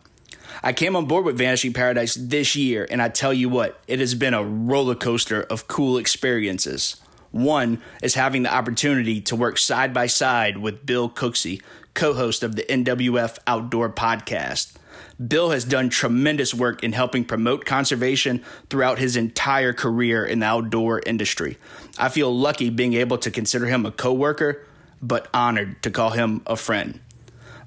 I 0.62 0.74
came 0.74 0.96
on 0.96 1.08
board 1.08 1.26
with 1.26 1.36
Vanishing 1.36 1.74
Paradise 1.74 2.14
this 2.14 2.56
year, 2.56 2.88
and 2.88 3.02
I 3.02 3.10
tell 3.10 3.34
you 3.34 3.50
what, 3.50 3.82
it 3.88 3.98
has 3.98 4.14
been 4.14 4.36
a 4.36 4.44
roller 4.44 4.94
coaster 4.94 5.42
of 5.42 5.68
cool 5.68 5.98
experiences. 5.98 6.98
One 7.32 7.82
is 8.04 8.14
having 8.14 8.44
the 8.44 8.54
opportunity 8.54 9.22
to 9.22 9.36
work 9.36 9.58
side 9.58 9.92
by 9.92 10.06
side 10.06 10.60
with 10.60 10.86
Bill 10.86 11.10
Cooksey, 11.10 11.64
co 11.96 12.14
host 12.14 12.44
of 12.44 12.56
the 12.56 12.64
NWF 12.70 13.40
Outdoor 13.48 13.90
Podcast. 13.90 14.74
Bill 15.26 15.52
has 15.52 15.64
done 15.64 15.90
tremendous 15.90 16.54
work 16.54 16.84
in 16.84 16.94
helping 16.94 17.26
promote 17.26 17.66
conservation 17.66 18.44
throughout 18.70 19.00
his 19.00 19.16
entire 19.16 19.74
career 19.74 20.26
in 20.26 20.40
the 20.40 20.46
outdoor 20.46 21.02
industry. 21.06 21.58
I 21.98 22.10
feel 22.10 22.36
lucky 22.36 22.70
being 22.70 22.94
able 22.94 23.18
to 23.20 23.32
consider 23.32 23.66
him 23.68 23.86
a 23.86 23.92
coworker, 23.92 24.66
but 25.02 25.30
honored 25.34 25.82
to 25.84 25.92
call 25.92 26.12
him 26.12 26.42
a 26.46 26.56
friend. 26.56 27.00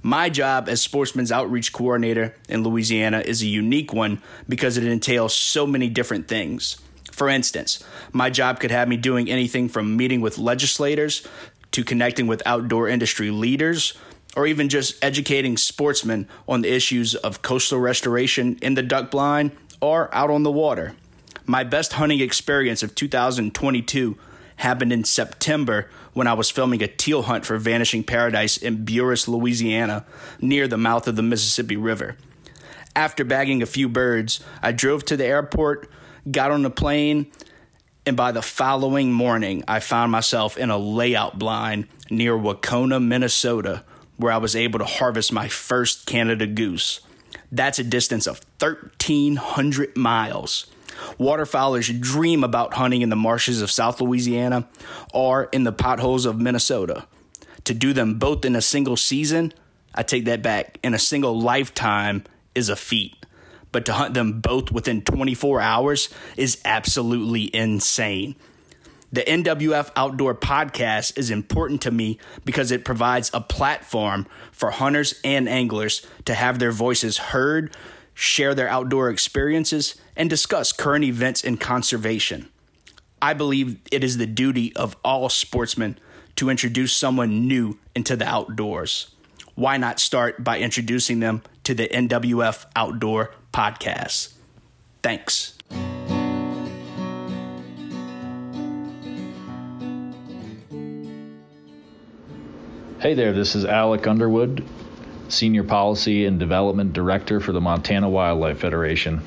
My 0.02 0.28
job 0.28 0.68
as 0.68 0.80
Sportsman's 0.80 1.32
Outreach 1.32 1.72
Coordinator 1.72 2.34
in 2.48 2.62
Louisiana 2.62 3.20
is 3.20 3.42
a 3.42 3.46
unique 3.46 3.92
one 3.92 4.22
because 4.48 4.76
it 4.76 4.84
entails 4.84 5.34
so 5.34 5.66
many 5.66 5.88
different 5.88 6.28
things. 6.28 6.76
For 7.10 7.28
instance, 7.28 7.82
my 8.12 8.30
job 8.30 8.60
could 8.60 8.70
have 8.70 8.88
me 8.88 8.96
doing 8.96 9.28
anything 9.28 9.68
from 9.68 9.96
meeting 9.96 10.20
with 10.20 10.38
legislators 10.38 11.26
to 11.72 11.82
connecting 11.82 12.26
with 12.26 12.42
outdoor 12.46 12.88
industry 12.88 13.30
leaders 13.30 13.94
or 14.36 14.46
even 14.46 14.68
just 14.68 15.02
educating 15.02 15.56
sportsmen 15.56 16.28
on 16.48 16.62
the 16.62 16.72
issues 16.72 17.14
of 17.14 17.42
coastal 17.42 17.80
restoration 17.80 18.58
in 18.62 18.74
the 18.74 18.82
duck 18.82 19.10
blind 19.10 19.52
or 19.80 20.14
out 20.14 20.30
on 20.30 20.42
the 20.42 20.50
water. 20.50 20.94
My 21.46 21.64
best 21.64 21.94
hunting 21.94 22.20
experience 22.20 22.82
of 22.82 22.94
2022 22.94 24.18
happened 24.56 24.92
in 24.92 25.04
September 25.04 25.88
when 26.12 26.26
I 26.26 26.34
was 26.34 26.50
filming 26.50 26.82
a 26.82 26.88
teal 26.88 27.22
hunt 27.22 27.46
for 27.46 27.56
Vanishing 27.58 28.04
Paradise 28.04 28.56
in 28.56 28.84
Buras, 28.84 29.28
Louisiana, 29.28 30.04
near 30.40 30.68
the 30.68 30.76
mouth 30.76 31.08
of 31.08 31.16
the 31.16 31.22
Mississippi 31.22 31.76
River. 31.76 32.16
After 32.94 33.24
bagging 33.24 33.62
a 33.62 33.66
few 33.66 33.88
birds, 33.88 34.40
I 34.60 34.72
drove 34.72 35.04
to 35.06 35.16
the 35.16 35.24
airport, 35.24 35.88
got 36.30 36.50
on 36.50 36.62
the 36.62 36.70
plane, 36.70 37.30
and 38.04 38.16
by 38.16 38.32
the 38.32 38.42
following 38.42 39.12
morning, 39.12 39.62
I 39.68 39.80
found 39.80 40.10
myself 40.10 40.56
in 40.56 40.70
a 40.70 40.78
layout 40.78 41.38
blind 41.38 41.86
near 42.10 42.36
Waconia, 42.36 43.02
Minnesota, 43.02 43.84
where 44.18 44.32
I 44.32 44.36
was 44.36 44.54
able 44.54 44.78
to 44.80 44.84
harvest 44.84 45.32
my 45.32 45.48
first 45.48 46.04
Canada 46.06 46.46
goose. 46.46 47.00
That's 47.50 47.78
a 47.78 47.84
distance 47.84 48.26
of 48.26 48.42
1,300 48.58 49.96
miles. 49.96 50.66
Waterfowlers 51.18 52.00
dream 52.00 52.44
about 52.44 52.74
hunting 52.74 53.02
in 53.02 53.08
the 53.08 53.16
marshes 53.16 53.62
of 53.62 53.70
South 53.70 54.00
Louisiana 54.00 54.68
or 55.14 55.44
in 55.52 55.64
the 55.64 55.72
potholes 55.72 56.26
of 56.26 56.40
Minnesota. 56.40 57.06
To 57.64 57.74
do 57.74 57.92
them 57.92 58.18
both 58.18 58.44
in 58.44 58.56
a 58.56 58.60
single 58.60 58.96
season, 58.96 59.52
I 59.94 60.02
take 60.02 60.24
that 60.26 60.42
back, 60.42 60.78
in 60.82 60.94
a 60.94 60.98
single 60.98 61.40
lifetime 61.40 62.24
is 62.54 62.68
a 62.68 62.76
feat. 62.76 63.14
But 63.70 63.84
to 63.86 63.92
hunt 63.92 64.14
them 64.14 64.40
both 64.40 64.72
within 64.72 65.02
24 65.02 65.60
hours 65.60 66.08
is 66.36 66.60
absolutely 66.64 67.54
insane. 67.54 68.34
The 69.10 69.22
NWF 69.22 69.90
Outdoor 69.96 70.34
Podcast 70.34 71.16
is 71.16 71.30
important 71.30 71.80
to 71.82 71.90
me 71.90 72.18
because 72.44 72.70
it 72.70 72.84
provides 72.84 73.30
a 73.32 73.40
platform 73.40 74.26
for 74.52 74.70
hunters 74.70 75.18
and 75.24 75.48
anglers 75.48 76.06
to 76.26 76.34
have 76.34 76.58
their 76.58 76.72
voices 76.72 77.16
heard, 77.16 77.74
share 78.12 78.54
their 78.54 78.68
outdoor 78.68 79.08
experiences, 79.08 79.94
and 80.14 80.28
discuss 80.28 80.72
current 80.72 81.06
events 81.06 81.42
in 81.42 81.56
conservation. 81.56 82.50
I 83.22 83.32
believe 83.32 83.78
it 83.90 84.04
is 84.04 84.18
the 84.18 84.26
duty 84.26 84.76
of 84.76 84.94
all 85.02 85.30
sportsmen 85.30 85.98
to 86.36 86.50
introduce 86.50 86.94
someone 86.94 87.48
new 87.48 87.78
into 87.94 88.14
the 88.14 88.26
outdoors. 88.26 89.14
Why 89.54 89.78
not 89.78 89.98
start 89.98 90.44
by 90.44 90.58
introducing 90.58 91.20
them 91.20 91.42
to 91.64 91.74
the 91.74 91.88
NWF 91.88 92.66
Outdoor 92.76 93.34
Podcast? 93.52 94.34
Thanks. 95.02 95.57
Hey 103.00 103.14
there, 103.14 103.32
this 103.32 103.54
is 103.54 103.64
Alec 103.64 104.08
Underwood, 104.08 104.64
Senior 105.28 105.62
Policy 105.62 106.24
and 106.24 106.40
Development 106.40 106.92
Director 106.92 107.38
for 107.38 107.52
the 107.52 107.60
Montana 107.60 108.10
Wildlife 108.10 108.58
Federation. 108.58 109.18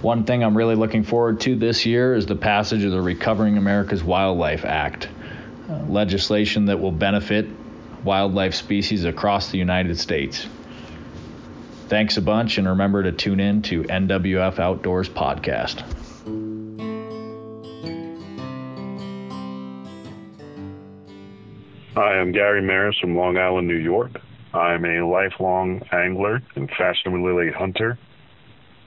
One 0.00 0.24
thing 0.24 0.42
I'm 0.42 0.56
really 0.56 0.74
looking 0.74 1.02
forward 1.02 1.40
to 1.40 1.54
this 1.54 1.84
year 1.84 2.14
is 2.14 2.24
the 2.24 2.34
passage 2.34 2.82
of 2.82 2.92
the 2.92 3.00
Recovering 3.02 3.58
America's 3.58 4.02
Wildlife 4.02 4.64
Act, 4.64 5.06
uh, 5.68 5.80
legislation 5.86 6.64
that 6.64 6.80
will 6.80 6.92
benefit 6.92 7.46
wildlife 8.04 8.54
species 8.54 9.04
across 9.04 9.50
the 9.50 9.58
United 9.58 9.98
States. 9.98 10.46
Thanks 11.88 12.16
a 12.16 12.22
bunch, 12.22 12.56
and 12.56 12.66
remember 12.66 13.02
to 13.02 13.12
tune 13.12 13.38
in 13.38 13.60
to 13.64 13.82
NWF 13.82 14.58
Outdoors 14.58 15.10
Podcast. 15.10 15.84
Hi, 21.96 22.18
I'm 22.18 22.32
Gary 22.32 22.60
Maris 22.60 22.98
from 23.00 23.16
Long 23.16 23.38
Island, 23.38 23.68
New 23.68 23.76
York. 23.76 24.10
I'm 24.52 24.84
a 24.84 25.06
lifelong 25.06 25.80
angler 25.92 26.42
and 26.56 26.68
fashionably 26.76 27.32
late 27.32 27.54
hunter. 27.54 27.96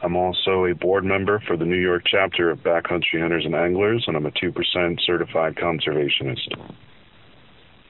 I'm 0.03 0.17
also 0.17 0.65
a 0.65 0.75
board 0.75 1.05
member 1.05 1.41
for 1.47 1.55
the 1.55 1.63
New 1.63 1.79
York 1.79 2.03
chapter 2.05 2.51
of 2.51 2.59
Backcountry 2.59 3.21
Hunters 3.21 3.45
and 3.45 3.55
Anglers, 3.55 4.03
and 4.07 4.17
I'm 4.17 4.25
a 4.25 4.31
2% 4.31 4.99
certified 5.05 5.55
conservationist. 5.55 6.53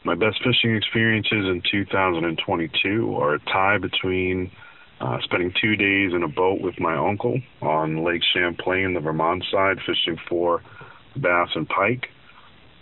My 0.04 0.14
best 0.14 0.38
fishing 0.44 0.76
experiences 0.76 1.32
in 1.32 1.64
2022 1.72 3.18
are 3.20 3.34
a 3.34 3.40
tie 3.40 3.80
between 3.80 4.52
uh, 5.02 5.18
spending 5.24 5.52
two 5.60 5.76
days 5.76 6.14
in 6.14 6.22
a 6.22 6.28
boat 6.28 6.62
with 6.62 6.80
my 6.80 6.96
uncle 6.96 7.42
on 7.64 8.04
Lake 8.04 8.22
Champlain, 8.36 8.94
the 8.94 9.00
Vermont 9.00 9.44
side, 9.52 9.80
fishing 9.84 10.20
for 10.30 10.62
bass 11.20 11.50
and 11.56 11.68
pike, 11.68 12.08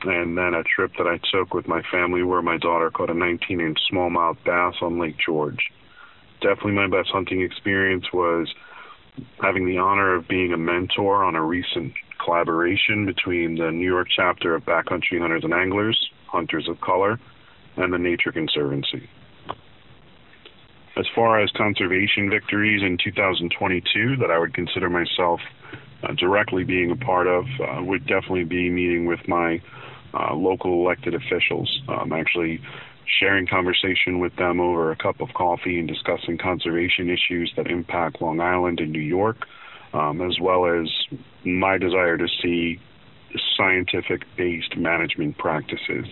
and 0.06 0.38
then 0.38 0.54
a 0.54 0.64
trip 0.64 0.92
that 0.98 1.08
I 1.08 1.20
took 1.34 1.54
with 1.54 1.68
my 1.68 1.82
family 1.92 2.24
where 2.24 2.42
my 2.42 2.58
daughter 2.58 2.92
caught 2.92 3.10
a 3.10 3.14
19 3.14 3.60
inch 3.60 3.78
smallmouth 3.92 4.38
bass 4.46 4.76
on 4.82 5.00
Lake 5.00 5.16
George. 5.24 5.72
Definitely 6.42 6.74
my 6.74 6.88
best 6.88 7.10
hunting 7.12 7.42
experience 7.42 8.06
was 8.14 8.54
having 9.42 9.66
the 9.66 9.78
honor 9.78 10.16
of 10.16 10.28
being 10.28 10.54
a 10.54 10.58
mentor 10.58 11.24
on 11.24 11.36
a 11.36 11.44
recent 11.44 11.94
collaboration 12.24 13.06
between 13.06 13.56
the 13.56 13.72
New 13.72 13.86
York 13.86 14.08
chapter 14.16 14.56
of 14.56 14.64
Backcountry 14.64 15.20
Hunters 15.20 15.44
and 15.44 15.54
Anglers, 15.54 15.98
Hunters 16.28 16.68
of 16.68 16.80
Color, 16.82 17.20
and 17.78 17.94
the 17.94 17.98
Nature 17.98 18.32
Conservancy. 18.32 19.10
As 20.98 21.06
far 21.14 21.42
as 21.42 21.50
conservation 21.52 22.30
victories 22.30 22.82
in 22.82 22.98
2022 23.04 24.18
that 24.18 24.32
I 24.32 24.40
would 24.40 24.54
consider 24.54 24.90
myself 24.90 25.42
uh, 26.04 26.14
directly 26.14 26.64
being 26.64 26.92
a 26.92 26.96
part 26.96 27.28
of 27.28 27.46
uh, 27.60 27.84
would 27.84 28.06
definitely 28.08 28.46
be 28.46 28.70
meeting 28.70 29.06
with 29.06 29.20
my 29.28 29.62
uh, 30.16 30.34
local 30.34 30.74
elected 30.74 31.14
officials. 31.14 31.82
Um, 31.88 32.12
actually 32.12 32.62
sharing 33.20 33.46
conversation 33.46 34.20
with 34.20 34.36
them 34.36 34.60
over 34.60 34.92
a 34.92 34.96
cup 34.96 35.22
of 35.22 35.30
coffee 35.34 35.80
and 35.80 35.88
discussing 35.88 36.38
conservation 36.38 37.10
issues 37.10 37.52
that 37.56 37.68
impact 37.68 38.22
Long 38.22 38.40
Island 38.40 38.80
and 38.80 38.92
New 38.92 39.00
York, 39.00 39.46
um, 39.94 40.22
as 40.22 40.40
well 40.40 40.66
as 40.66 40.90
my 41.44 41.78
desire 41.78 42.18
to 42.18 42.28
see 42.42 42.80
scientific 43.58 44.24
based 44.38 44.76
management 44.78 45.38
practices. 45.38 46.06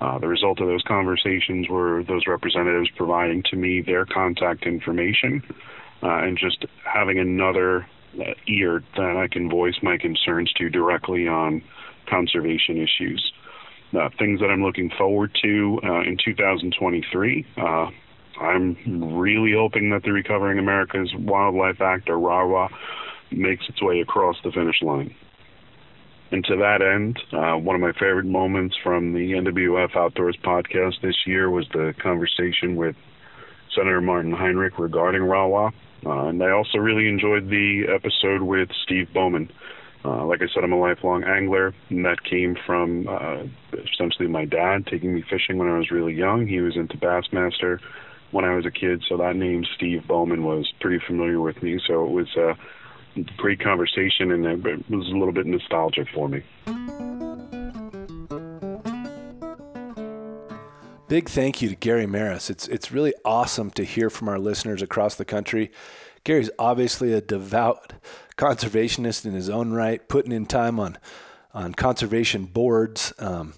Uh, 0.00 0.18
the 0.18 0.28
result 0.28 0.60
of 0.60 0.66
those 0.66 0.82
conversations 0.82 1.68
were 1.68 2.04
those 2.04 2.26
representatives 2.26 2.90
providing 2.96 3.42
to 3.50 3.56
me 3.56 3.80
their 3.80 4.04
contact 4.04 4.64
information 4.66 5.42
uh, 6.02 6.18
and 6.18 6.38
just 6.38 6.66
having 6.84 7.18
another 7.18 7.86
uh, 8.20 8.24
ear 8.46 8.82
that 8.96 9.16
I 9.16 9.26
can 9.28 9.48
voice 9.48 9.76
my 9.82 9.96
concerns 9.96 10.52
to 10.54 10.68
directly 10.68 11.26
on 11.26 11.62
conservation 12.08 12.76
issues. 12.76 13.32
Uh, 13.94 14.08
things 14.18 14.40
that 14.40 14.46
I'm 14.46 14.62
looking 14.62 14.90
forward 14.98 15.30
to 15.42 15.80
uh, 15.84 16.00
in 16.00 16.16
2023. 16.22 17.46
Uh, 17.56 17.86
I'm 18.40 18.76
really 19.16 19.52
hoping 19.56 19.90
that 19.90 20.02
the 20.02 20.12
Recovering 20.12 20.58
America's 20.58 21.12
Wildlife 21.16 21.80
Act, 21.80 22.10
or 22.10 22.18
RAWA, 22.18 22.68
makes 23.30 23.68
its 23.68 23.80
way 23.80 24.00
across 24.00 24.36
the 24.44 24.50
finish 24.50 24.82
line. 24.82 25.14
And 26.32 26.44
to 26.44 26.56
that 26.56 26.82
end, 26.82 27.18
uh, 27.32 27.56
one 27.56 27.76
of 27.76 27.80
my 27.80 27.92
favorite 27.92 28.26
moments 28.26 28.76
from 28.82 29.12
the 29.12 29.32
NWF 29.32 29.96
Outdoors 29.96 30.36
podcast 30.44 31.00
this 31.00 31.16
year 31.24 31.48
was 31.50 31.66
the 31.72 31.94
conversation 32.02 32.74
with 32.74 32.96
Senator 33.74 34.00
Martin 34.00 34.32
Heinrich 34.32 34.78
regarding 34.78 35.22
RAWA. 35.22 35.72
Uh, 36.04 36.26
and 36.26 36.42
I 36.42 36.50
also 36.50 36.78
really 36.78 37.08
enjoyed 37.08 37.48
the 37.48 37.84
episode 37.94 38.42
with 38.42 38.68
Steve 38.84 39.08
Bowman. 39.14 39.50
Uh, 40.06 40.24
like 40.24 40.40
I 40.40 40.46
said, 40.54 40.62
I'm 40.62 40.72
a 40.72 40.78
lifelong 40.78 41.24
angler, 41.24 41.74
and 41.88 42.04
that 42.04 42.22
came 42.22 42.56
from 42.64 43.08
uh, 43.08 43.42
essentially 43.92 44.28
my 44.28 44.44
dad 44.44 44.86
taking 44.86 45.12
me 45.12 45.24
fishing 45.28 45.58
when 45.58 45.68
I 45.68 45.78
was 45.78 45.90
really 45.90 46.14
young. 46.14 46.46
He 46.46 46.60
was 46.60 46.76
into 46.76 46.96
Bassmaster 46.96 47.80
when 48.30 48.44
I 48.44 48.54
was 48.54 48.64
a 48.64 48.70
kid, 48.70 49.02
so 49.08 49.16
that 49.16 49.34
name 49.34 49.64
Steve 49.74 50.06
Bowman 50.06 50.44
was 50.44 50.72
pretty 50.80 51.04
familiar 51.04 51.40
with 51.40 51.60
me. 51.60 51.80
So 51.88 52.06
it 52.06 52.10
was 52.12 52.28
a 52.36 52.56
great 53.36 53.58
conversation, 53.58 54.30
and 54.30 54.46
it 54.46 54.88
was 54.88 55.08
a 55.08 55.16
little 55.16 55.32
bit 55.32 55.46
nostalgic 55.46 56.06
for 56.14 56.28
me. 56.28 56.44
Big 61.08 61.28
thank 61.28 61.62
you 61.62 61.68
to 61.68 61.74
Gary 61.76 62.06
Maris. 62.06 62.48
It's 62.48 62.68
it's 62.68 62.92
really 62.92 63.14
awesome 63.24 63.70
to 63.72 63.82
hear 63.82 64.10
from 64.10 64.28
our 64.28 64.38
listeners 64.38 64.82
across 64.82 65.16
the 65.16 65.24
country. 65.24 65.72
Gary's 66.26 66.50
obviously 66.58 67.12
a 67.12 67.20
devout 67.20 67.92
conservationist 68.36 69.24
in 69.24 69.32
his 69.32 69.48
own 69.48 69.70
right, 69.70 70.06
putting 70.08 70.32
in 70.32 70.44
time 70.44 70.80
on 70.80 70.98
on 71.54 71.72
conservation 71.72 72.46
boards, 72.46 73.14
um, 73.20 73.54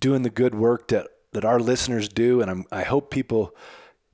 doing 0.00 0.22
the 0.22 0.28
good 0.28 0.54
work 0.54 0.88
that 0.88 1.06
that 1.32 1.46
our 1.46 1.58
listeners 1.58 2.10
do, 2.10 2.42
and 2.42 2.50
I'm, 2.50 2.66
I 2.70 2.82
hope 2.82 3.10
people 3.10 3.56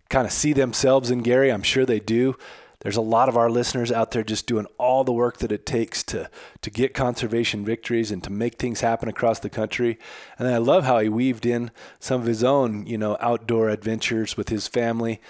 kind 0.09 0.24
of 0.24 0.33
see 0.33 0.53
themselves 0.53 1.11
in 1.11 1.22
Gary. 1.22 1.50
I'm 1.50 1.64
sure 1.64 1.85
they 1.85 1.98
do. 1.98 2.37
There's 2.79 2.96
a 2.96 3.03
lot 3.03 3.29
of 3.29 3.37
our 3.37 3.50
listeners 3.50 3.90
out 3.90 4.12
there 4.12 4.22
just 4.22 4.46
doing 4.46 4.66
all 4.79 5.03
the 5.03 5.12
work 5.12 5.38
that 5.38 5.50
it 5.50 5.66
takes 5.66 6.05
to 6.05 6.31
to 6.62 6.70
get 6.70 6.94
conservation 6.94 7.64
victories 7.64 8.12
and 8.12 8.22
to 8.22 8.31
make 8.31 8.55
things 8.55 8.83
happen 8.83 9.09
across 9.09 9.40
the 9.40 9.50
country. 9.50 9.98
And 10.38 10.46
I 10.46 10.59
love 10.59 10.85
how 10.85 11.00
he 11.00 11.09
weaved 11.09 11.44
in 11.44 11.72
some 11.98 12.20
of 12.20 12.29
his 12.29 12.44
own, 12.44 12.87
you 12.87 12.96
know, 12.96 13.16
outdoor 13.18 13.68
adventures 13.68 14.37
with 14.37 14.48
his 14.48 14.68
family. 14.68 15.20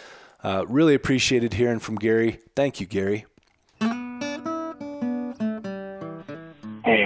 Uh, 0.42 0.64
really 0.68 0.94
appreciated 0.94 1.55
hearing 1.55 1.79
from 1.79 1.96
Gary. 1.96 2.40
Thank 2.57 2.81
you, 2.81 2.87
Gary. 2.87 3.26
Hey, 3.81 3.87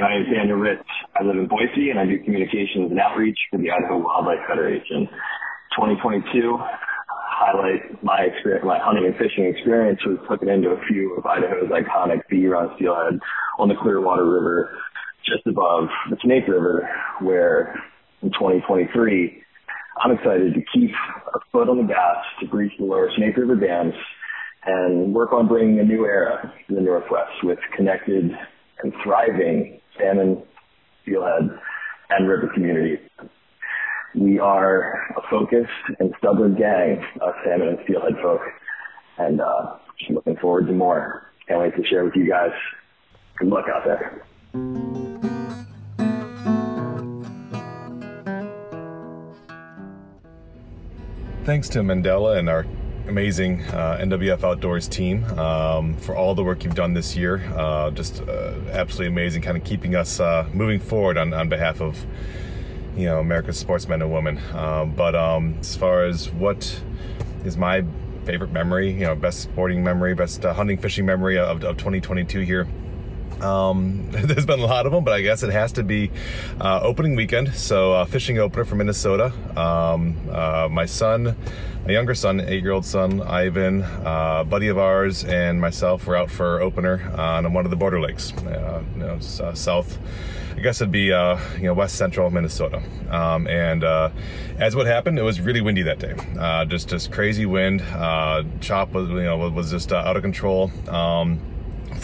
my 0.01 0.09
name 0.11 0.23
is 0.23 0.29
Daniel 0.33 0.57
Rich. 0.57 0.79
I 1.19 1.25
live 1.25 1.37
in 1.37 1.47
Boise 1.47 1.91
and 1.91 1.99
I 1.99 2.07
do 2.07 2.19
communications 2.23 2.91
and 2.91 3.01
outreach 3.01 3.39
for 3.51 3.59
the 3.59 3.71
Idaho 3.71 3.99
Wildlife 3.99 4.47
Federation. 4.49 5.09
2022 5.77 6.59
highlight 7.45 8.03
my 8.03 8.21
experience, 8.21 8.65
my 8.65 8.79
hunting 8.79 9.07
and 9.07 9.17
fishing 9.17 9.45
experience 9.45 10.01
was 10.07 10.19
hooking 10.29 10.49
into 10.49 10.71
a 10.71 10.81
few 10.87 11.15
of 11.17 11.27
Idaho's 11.27 11.69
iconic 11.69 12.23
B-run 12.31 12.71
steelhead 12.77 13.19
on 13.59 13.69
the 13.69 13.75
Clearwater 13.75 14.25
River, 14.25 14.71
just 15.27 15.47
above 15.47 15.89
the 16.11 16.17
Snake 16.23 16.47
River, 16.47 16.89
where 17.21 17.75
in 18.23 18.31
2023, 18.31 19.44
I'm 20.03 20.11
excited 20.13 20.55
to 20.55 20.61
keep 20.73 20.91
a 21.35 21.39
foot 21.53 21.69
on 21.69 21.79
the 21.79 21.85
gas 21.85 22.25
to 22.41 22.47
breach 22.49 22.73
the 22.79 22.85
lower 22.85 23.11
Snake 23.17 23.37
River 23.37 23.57
dams 23.57 23.95
and 24.67 25.15
work 25.15 25.33
on 25.33 25.47
bringing 25.47 25.79
a 25.79 25.85
new 25.85 26.05
era 26.05 26.53
to 26.69 26.75
the 26.75 26.81
Northwest 26.81 27.43
with 27.43 27.59
connected 27.77 28.31
and 28.83 28.93
thriving 29.03 29.81
salmon, 29.99 30.43
steelhead, 31.03 31.51
and 32.11 32.29
river 32.29 32.51
communities. 32.53 32.99
We 34.15 34.39
are 34.39 35.13
a 35.17 35.23
focused 35.31 35.71
and 35.99 36.15
stubborn 36.19 36.57
gang 36.57 37.05
of 37.21 37.35
salmon 37.45 37.69
and 37.69 37.79
steelhead 37.85 38.15
folk, 38.23 38.41
and 39.19 39.41
uh, 39.41 39.77
looking 40.11 40.37
forward 40.37 40.67
to 40.67 40.73
more. 40.73 41.31
Can't 41.49 41.61
wait 41.61 41.77
to 41.77 41.85
share 41.87 42.05
with 42.05 42.15
you 42.17 42.29
guys. 42.29 42.53
Good 43.39 43.49
luck 43.49 43.67
out 43.69 43.85
there. 43.85 45.44
Thanks 51.45 51.69
to 51.69 51.81
Mandela 51.81 52.39
and 52.39 52.49
our 52.49 52.65
amazing 53.07 53.61
uh, 53.65 53.99
NWF 54.01 54.43
Outdoors 54.45 54.89
team 54.89 55.25
um, 55.39 55.95
for 55.99 56.17
all 56.17 56.35
the 56.35 56.43
work 56.43 56.65
you've 56.65 56.75
done 56.75 56.95
this 56.95 57.17
year. 57.17 57.45
Uh, 57.55 57.91
just 57.91 58.23
uh, 58.23 58.55
absolutely 58.73 59.09
amazing, 59.09 59.43
kind 59.43 59.55
of 59.55 59.63
keeping 59.63 59.95
us 59.95 60.21
uh, 60.21 60.49
moving 60.55 60.81
forward 60.81 61.19
on, 61.19 61.35
on 61.35 61.51
behalf 61.51 61.83
of 61.83 62.03
you 62.97 63.05
know 63.05 63.21
America's 63.21 63.59
sportsmen 63.59 64.01
and 64.01 64.11
women. 64.11 64.41
Um, 64.55 64.93
but 64.93 65.15
um, 65.15 65.57
as 65.61 65.77
far 65.77 66.07
as 66.07 66.31
what 66.31 66.81
is 67.45 67.59
my 67.59 67.85
favorite 68.25 68.51
memory, 68.51 68.91
you 68.93 69.01
know, 69.01 69.15
best 69.15 69.41
sporting 69.41 69.85
memory, 69.85 70.15
best 70.15 70.47
uh, 70.47 70.55
hunting 70.55 70.79
fishing 70.79 71.05
memory 71.05 71.37
of, 71.37 71.63
of 71.63 71.77
2022 71.77 72.41
here. 72.41 72.67
Um, 73.43 74.09
there's 74.11 74.47
been 74.47 74.61
a 74.61 74.67
lot 74.67 74.87
of 74.87 74.93
them, 74.93 75.05
but 75.05 75.13
I 75.13 75.21
guess 75.21 75.43
it 75.43 75.51
has 75.51 75.73
to 75.73 75.83
be 75.83 76.11
uh, 76.61 76.81
opening 76.83 77.17
weekend. 77.17 77.55
So, 77.55 77.93
uh, 77.93 78.05
fishing 78.05 78.39
opener 78.39 78.65
from 78.65 78.79
Minnesota. 78.79 79.33
Um, 79.57 80.17
uh, 80.31 80.69
my 80.71 80.87
son, 80.87 81.37
my 81.87 81.93
younger 81.93 82.15
son, 82.15 82.41
eight-year-old 82.41 82.85
son, 82.85 83.23
Ivan, 83.23 83.83
uh, 83.83 84.45
buddy 84.45 84.69
of 84.69 84.79
ours, 84.79 85.25
and 85.25 85.61
myself 85.61 86.07
were 86.07 86.17
out 86.17 86.31
for 86.31 86.61
opener 86.61 87.11
on 87.17 87.53
one 87.53 87.65
of 87.65 87.71
the 87.71 87.77
border 87.77 88.01
lakes, 88.01 88.33
uh, 88.33 88.83
you 88.95 89.01
know, 89.01 89.19
uh, 89.41 89.55
south. 89.55 89.99
I 90.57 90.61
guess 90.61 90.81
it'd 90.81 90.93
be 90.93 91.07
you 91.07 91.13
know 91.13 91.75
west 91.75 91.97
central 91.97 92.31
Minnesota. 92.31 92.81
Um, 93.11 93.49
and 93.49 93.83
as 94.59 94.77
what 94.77 94.87
happened, 94.87 95.19
it 95.19 95.23
was 95.23 95.41
really 95.41 95.61
windy 95.61 95.83
that 95.83 95.99
day. 95.99 96.15
just 96.69 96.89
just 96.89 97.11
crazy 97.11 97.45
wind. 97.45 97.81
chop 98.61 98.93
was 98.93 99.09
you 99.11 99.25
know 99.25 99.37
was 99.51 99.73
just 99.73 99.93
out 99.93 100.17
of 100.17 100.23
control. 100.23 100.71
Um, 100.89 101.41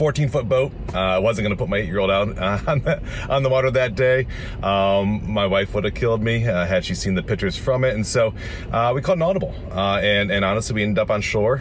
14 0.01 0.31
foot 0.31 0.49
boat. 0.49 0.73
Uh, 0.95 0.99
I 0.99 1.19
wasn't 1.19 1.45
going 1.45 1.55
to 1.55 1.63
put 1.63 1.69
my 1.69 1.77
eight 1.77 1.85
year 1.85 1.99
old 1.99 2.11
out 2.11 2.39
uh, 2.39 2.59
on, 2.67 2.81
the, 2.81 3.03
on 3.29 3.43
the 3.43 3.51
water 3.51 3.71
that 3.73 3.97
day. 3.97 4.27
Um, 4.63 5.31
my 5.31 5.47
wife 5.47 5.75
would 5.75 5.85
have 5.85 5.93
killed 5.93 6.23
me 6.23 6.49
uh, 6.49 6.65
had 6.65 6.87
she 6.87 6.95
seen 6.95 7.17
the 7.17 7.23
pictures 7.23 7.55
from 7.55 7.85
it. 7.85 7.95
And 7.95 8.07
so 8.07 8.33
uh, 8.73 8.93
we 8.95 9.03
called 9.03 9.19
an 9.19 9.23
audible. 9.23 9.55
Uh, 9.71 9.99
and, 9.99 10.33
and 10.33 10.43
honestly, 10.43 10.75
we 10.75 10.85
ended 10.85 10.99
up 10.99 11.11
on 11.11 11.21
shore 11.21 11.59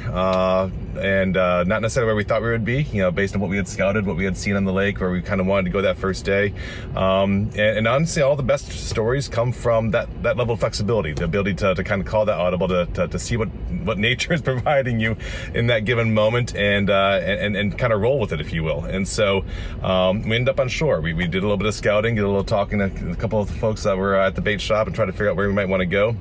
uh, 0.95 0.99
and 0.99 1.33
not 1.33 1.81
necessarily 1.81 2.07
where 2.07 2.15
we 2.15 2.23
thought 2.23 2.41
we 2.41 2.49
would 2.49 2.65
be, 2.65 2.83
you 2.83 3.01
know, 3.01 3.11
based 3.11 3.35
on 3.35 3.41
what 3.41 3.49
we 3.49 3.57
had 3.57 3.67
scouted, 3.67 4.05
what 4.05 4.15
we 4.15 4.25
had 4.25 4.37
seen 4.37 4.55
on 4.55 4.65
the 4.65 4.73
lake, 4.73 4.99
where 4.99 5.11
we 5.11 5.21
kind 5.21 5.41
of 5.41 5.47
wanted 5.47 5.65
to 5.65 5.69
go 5.69 5.81
that 5.81 5.97
first 5.97 6.25
day. 6.25 6.53
Um, 6.95 7.49
and, 7.55 7.77
and, 7.77 7.87
honestly, 7.87 8.21
all 8.21 8.35
the 8.35 8.43
best 8.43 8.71
stories 8.71 9.27
come 9.27 9.51
from 9.51 9.91
that, 9.91 10.23
that 10.23 10.37
level 10.37 10.53
of 10.53 10.59
flexibility, 10.59 11.13
the 11.13 11.25
ability 11.25 11.55
to, 11.55 11.75
to 11.75 11.83
kind 11.83 12.01
of 12.01 12.07
call 12.07 12.25
that 12.25 12.37
audible 12.37 12.67
to, 12.67 12.85
to, 12.87 13.07
to 13.07 13.19
see 13.19 13.37
what, 13.37 13.47
what 13.83 13.97
nature 14.09 14.33
is 14.33 14.41
providing 14.41 14.99
you 14.99 15.15
in 15.53 15.67
that 15.67 15.85
given 15.85 16.13
moment 16.13 16.55
and, 16.55 16.89
and, 16.89 17.55
and 17.55 17.77
kind 17.77 17.93
of 17.93 18.01
roll 18.01 18.19
with 18.19 18.33
it, 18.33 18.41
if 18.41 18.53
you 18.53 18.63
will. 18.63 18.83
And 18.85 19.07
so 19.07 19.45
um, 19.81 20.23
we 20.23 20.35
ended 20.35 20.49
up 20.49 20.59
on 20.59 20.69
shore. 20.69 21.01
We, 21.01 21.13
we 21.13 21.27
did 21.27 21.39
a 21.39 21.41
little 21.41 21.57
bit 21.57 21.67
of 21.67 21.73
scouting, 21.73 22.15
did 22.15 22.23
a 22.23 22.27
little 22.27 22.43
talking 22.43 22.79
to 22.79 23.11
a 23.11 23.15
couple 23.15 23.39
of 23.39 23.49
folks 23.49 23.83
that 23.83 23.97
were 23.97 24.15
at 24.15 24.35
the 24.35 24.41
bait 24.41 24.61
shop 24.61 24.87
and 24.87 24.95
try 24.95 25.05
to 25.05 25.11
figure 25.11 25.29
out 25.29 25.35
where 25.35 25.47
we 25.47 25.53
might 25.53 25.69
want 25.69 25.81
to 25.81 25.85
go. 25.85 26.15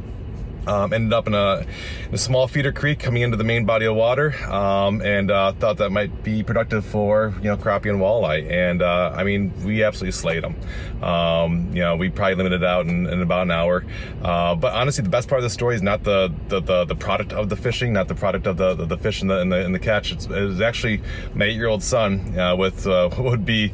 Um, 0.68 0.92
ended 0.92 1.14
up 1.14 1.26
in 1.26 1.35
a, 1.35 1.64
in 2.09 2.14
a, 2.14 2.18
small 2.18 2.46
feeder 2.46 2.72
creek 2.72 2.98
coming 2.98 3.22
into 3.22 3.38
the 3.38 3.44
main 3.44 3.64
body 3.64 3.87
of 3.87 3.96
water, 3.96 4.35
um, 4.52 5.00
and 5.00 5.31
uh, 5.31 5.52
thought 5.52 5.78
that 5.78 5.90
might 5.90 6.22
be 6.22 6.42
productive 6.42 6.85
for 6.85 7.33
you 7.38 7.44
know 7.44 7.57
crappie 7.57 7.88
and 7.88 8.00
walleye. 8.00 8.50
And 8.50 8.83
uh, 8.83 9.12
I 9.16 9.24
mean, 9.24 9.52
we 9.64 9.83
absolutely 9.83 10.12
slayed 10.12 10.44
them. 10.44 10.57
Um, 11.02 11.70
you 11.72 11.81
know, 11.81 11.96
we 11.96 12.11
probably 12.11 12.35
limited 12.35 12.62
out 12.62 12.87
in, 12.87 13.07
in 13.07 13.22
about 13.22 13.42
an 13.42 13.50
hour. 13.50 13.87
Uh, 14.22 14.54
but 14.57 14.74
honestly, 14.74 15.02
the 15.02 15.11
best 15.11 15.26
part 15.26 15.38
of 15.38 15.44
the 15.44 15.50
story 15.50 15.74
is 15.74 15.83
not 15.83 16.04
the 16.04 16.33
the, 16.48 16.61
the, 16.61 16.85
the 16.85 16.96
product 16.96 17.33
of 17.33 17.48
the 17.48 17.57
fishing, 17.57 17.94
not 17.94 18.09
the 18.09 18.14
product 18.14 18.46
of 18.46 18.59
the 18.59 18.74
the, 18.74 18.85
the 18.85 18.98
fish 18.98 19.22
and 19.22 19.31
the, 19.31 19.40
and 19.40 19.50
the, 19.50 19.64
and 19.64 19.74
the 19.74 19.78
catch. 19.78 20.12
It's, 20.12 20.26
it's 20.31 20.61
actually 20.61 21.00
my 21.35 21.46
eight 21.46 21.57
year 21.57 21.68
old 21.68 21.83
son 21.83 22.38
uh, 22.38 22.54
with 22.54 22.87
uh, 22.87 23.09
what 23.16 23.24
would 23.24 23.46
be 23.46 23.72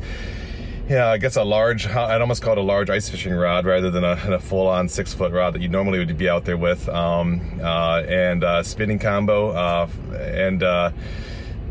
yeah, 0.89 1.09
I 1.09 1.19
guess 1.19 1.37
a 1.37 1.45
large, 1.45 1.87
I'd 1.87 2.21
almost 2.21 2.43
call 2.43 2.53
it 2.53 2.59
a 2.59 2.63
large 2.63 2.91
ice 2.91 3.09
fishing 3.09 3.33
rod 3.33 3.65
rather 3.65 3.91
than 3.91 4.05
a, 4.05 4.19
a 4.35 4.39
full 4.39 4.67
on 4.67 4.89
six 4.89 5.15
foot 5.15 5.33
rod 5.33 5.55
that 5.55 5.63
you 5.63 5.69
normally 5.69 5.99
would 5.99 6.17
be 6.17 6.29
out 6.29 6.45
there 6.45 6.57
with. 6.57 6.89
Um, 6.89 7.61
uh, 7.63 8.03
and 8.03 8.45
uh, 8.45 8.63
spinning 8.63 8.99
combo, 8.99 9.51
uh, 9.51 9.89
and 10.13 10.63
uh, 10.63 10.91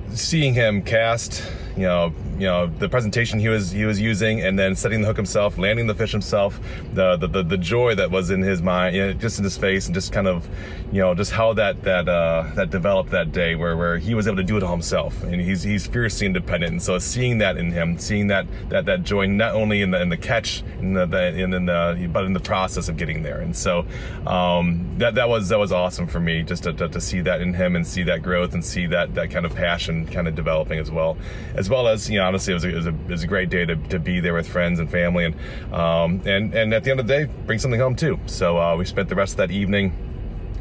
seeing 0.10 0.54
him 0.54 0.82
cast, 0.82 1.44
you 1.76 1.84
know, 1.84 2.14
you 2.44 2.50
know 2.50 2.68
the 2.68 2.90
presentation 2.90 3.40
he 3.40 3.48
was 3.48 3.72
he 3.72 3.86
was 3.86 4.02
using, 4.02 4.42
and 4.42 4.60
then 4.60 4.76
setting 4.76 5.00
the 5.00 5.08
hook 5.08 5.16
himself, 5.16 5.58
landing 5.58 5.88
the 5.88 5.96
fish 5.96 6.12
himself, 6.12 6.60
the 6.92 7.16
the, 7.16 7.28
the, 7.28 7.42
the 7.44 7.58
joy 7.58 7.96
that 7.96 8.12
was 8.12 8.32
in 8.32 8.42
his 8.42 8.62
mind, 8.62 8.98
you 8.98 9.02
know, 9.02 9.14
just 9.14 9.38
in 9.38 9.46
his 9.46 9.58
face, 9.58 9.86
and 9.86 9.96
just 9.96 10.12
kind 10.12 10.28
of, 10.28 10.46
you 10.92 11.00
know, 11.00 11.16
just 11.16 11.32
how 11.32 11.54
that 11.54 11.82
that 11.84 12.10
uh, 12.10 12.44
that 12.56 12.70
developed 12.70 13.12
that 13.12 13.32
day, 13.32 13.56
where 13.56 13.78
where 13.78 13.98
he 13.98 14.14
was 14.14 14.28
able 14.28 14.36
to 14.36 14.44
do 14.44 14.58
it 14.58 14.64
all 14.64 14.74
himself, 14.74 15.24
and 15.24 15.40
he's 15.40 15.64
he's 15.64 15.88
fiercely 15.88 16.28
independent, 16.28 16.74
and 16.74 16.84
so 16.84 17.00
seeing 17.00 17.38
that 17.38 17.56
in 17.56 17.72
him, 17.72 17.98
seeing 17.98 18.28
that 18.28 18.46
that 18.68 18.86
that 18.88 19.04
joy 19.04 19.26
not 19.26 19.56
only 19.56 19.82
in 19.82 19.92
the 19.92 20.02
in 20.02 20.10
the 20.10 20.18
catch, 20.18 20.64
in 20.80 20.96
the, 20.96 21.06
the 21.06 21.40
in, 21.40 21.54
in 21.54 21.66
the 21.66 22.10
but 22.12 22.26
in 22.26 22.34
the 22.34 22.42
process 22.42 22.90
of 22.90 22.98
getting 22.98 23.24
there, 23.24 23.40
and 23.40 23.56
so 23.56 23.86
um, 24.28 24.86
that 24.98 25.16
that 25.16 25.30
was 25.30 25.48
that 25.48 25.60
was 25.60 25.72
awesome 25.72 26.08
for 26.08 26.20
me 26.20 26.44
just 26.44 26.64
to, 26.64 26.74
to, 26.74 26.90
to 26.90 27.00
see 27.00 27.22
that 27.22 27.40
in 27.40 27.54
him 27.54 27.78
and 27.78 27.88
see 27.88 28.04
that 28.04 28.22
growth 28.22 28.54
and 28.54 28.66
see 28.66 28.86
that 28.88 29.16
that 29.16 29.32
kind 29.32 29.46
of 29.46 29.56
passion 29.56 30.06
kind 30.08 30.28
of 30.28 30.36
developing 30.36 30.78
as 30.78 30.92
well, 30.92 31.18
as 31.56 31.70
well 31.70 31.88
as 31.88 32.10
you 32.10 32.20
know 32.20 32.33
honestly, 32.34 32.52
it 32.52 32.56
was 32.56 32.66
a, 32.66 32.70
it 32.70 32.76
was 32.76 32.86
a, 32.88 32.90
it 32.90 33.10
was 33.10 33.24
a 33.24 33.28
great 33.28 33.50
day 33.50 33.66
to, 33.66 33.76
to 33.76 34.00
be 34.00 34.20
there 34.20 34.34
with 34.34 34.48
friends 34.48 34.80
and 34.80 34.90
family, 34.90 35.26
and 35.26 35.36
um, 35.74 36.22
and 36.26 36.54
and 36.54 36.74
at 36.74 36.84
the 36.84 36.92
end 36.92 37.00
of 37.00 37.08
the 37.08 37.14
day, 37.14 37.32
bring 37.46 37.60
something 37.60 37.80
home 37.80 37.96
too. 37.96 38.20
So 38.26 38.58
uh, 38.58 38.76
we 38.76 38.86
spent 38.86 39.10
the 39.10 39.16
rest 39.16 39.34
of 39.34 39.38
that 39.38 39.52
evening 39.52 39.94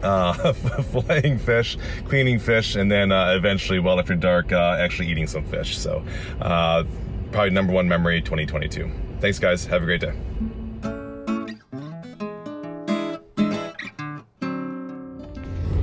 uh, 0.02 0.52
fish, 1.38 1.78
cleaning 2.08 2.38
fish, 2.38 2.76
and 2.76 2.90
then 2.90 3.10
uh, 3.10 3.32
eventually, 3.36 3.78
well 3.78 3.98
after 3.98 4.14
dark, 4.14 4.52
uh, 4.52 4.76
actually 4.78 5.08
eating 5.08 5.26
some 5.26 5.44
fish. 5.44 5.78
So, 5.78 6.04
uh, 6.40 6.84
probably 7.30 7.50
number 7.50 7.72
one 7.72 7.88
memory 7.88 8.20
2022. 8.20 8.90
Thanks, 9.20 9.38
guys. 9.38 9.64
Have 9.66 9.82
a 9.82 9.86
great 9.86 10.02
day. 10.02 10.12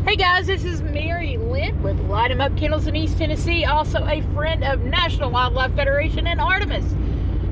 Hey 0.06 0.15
guys, 0.15 0.47
this 0.47 0.63
is 0.63 0.82
Lynn 0.82 0.93
with 1.82 2.00
Light 2.10 2.32
'em 2.32 2.42
Up 2.42 2.56
Kennels 2.58 2.88
in 2.88 2.96
East 2.96 3.18
Tennessee, 3.18 3.65
also 3.65 4.06
a 4.06 4.22
friend 4.34 4.63
of 4.63 4.82
National 4.82 5.32
Wildlife 5.32 5.74
Federation 5.76 6.28
and 6.28 6.39
Artemis. 6.39 6.86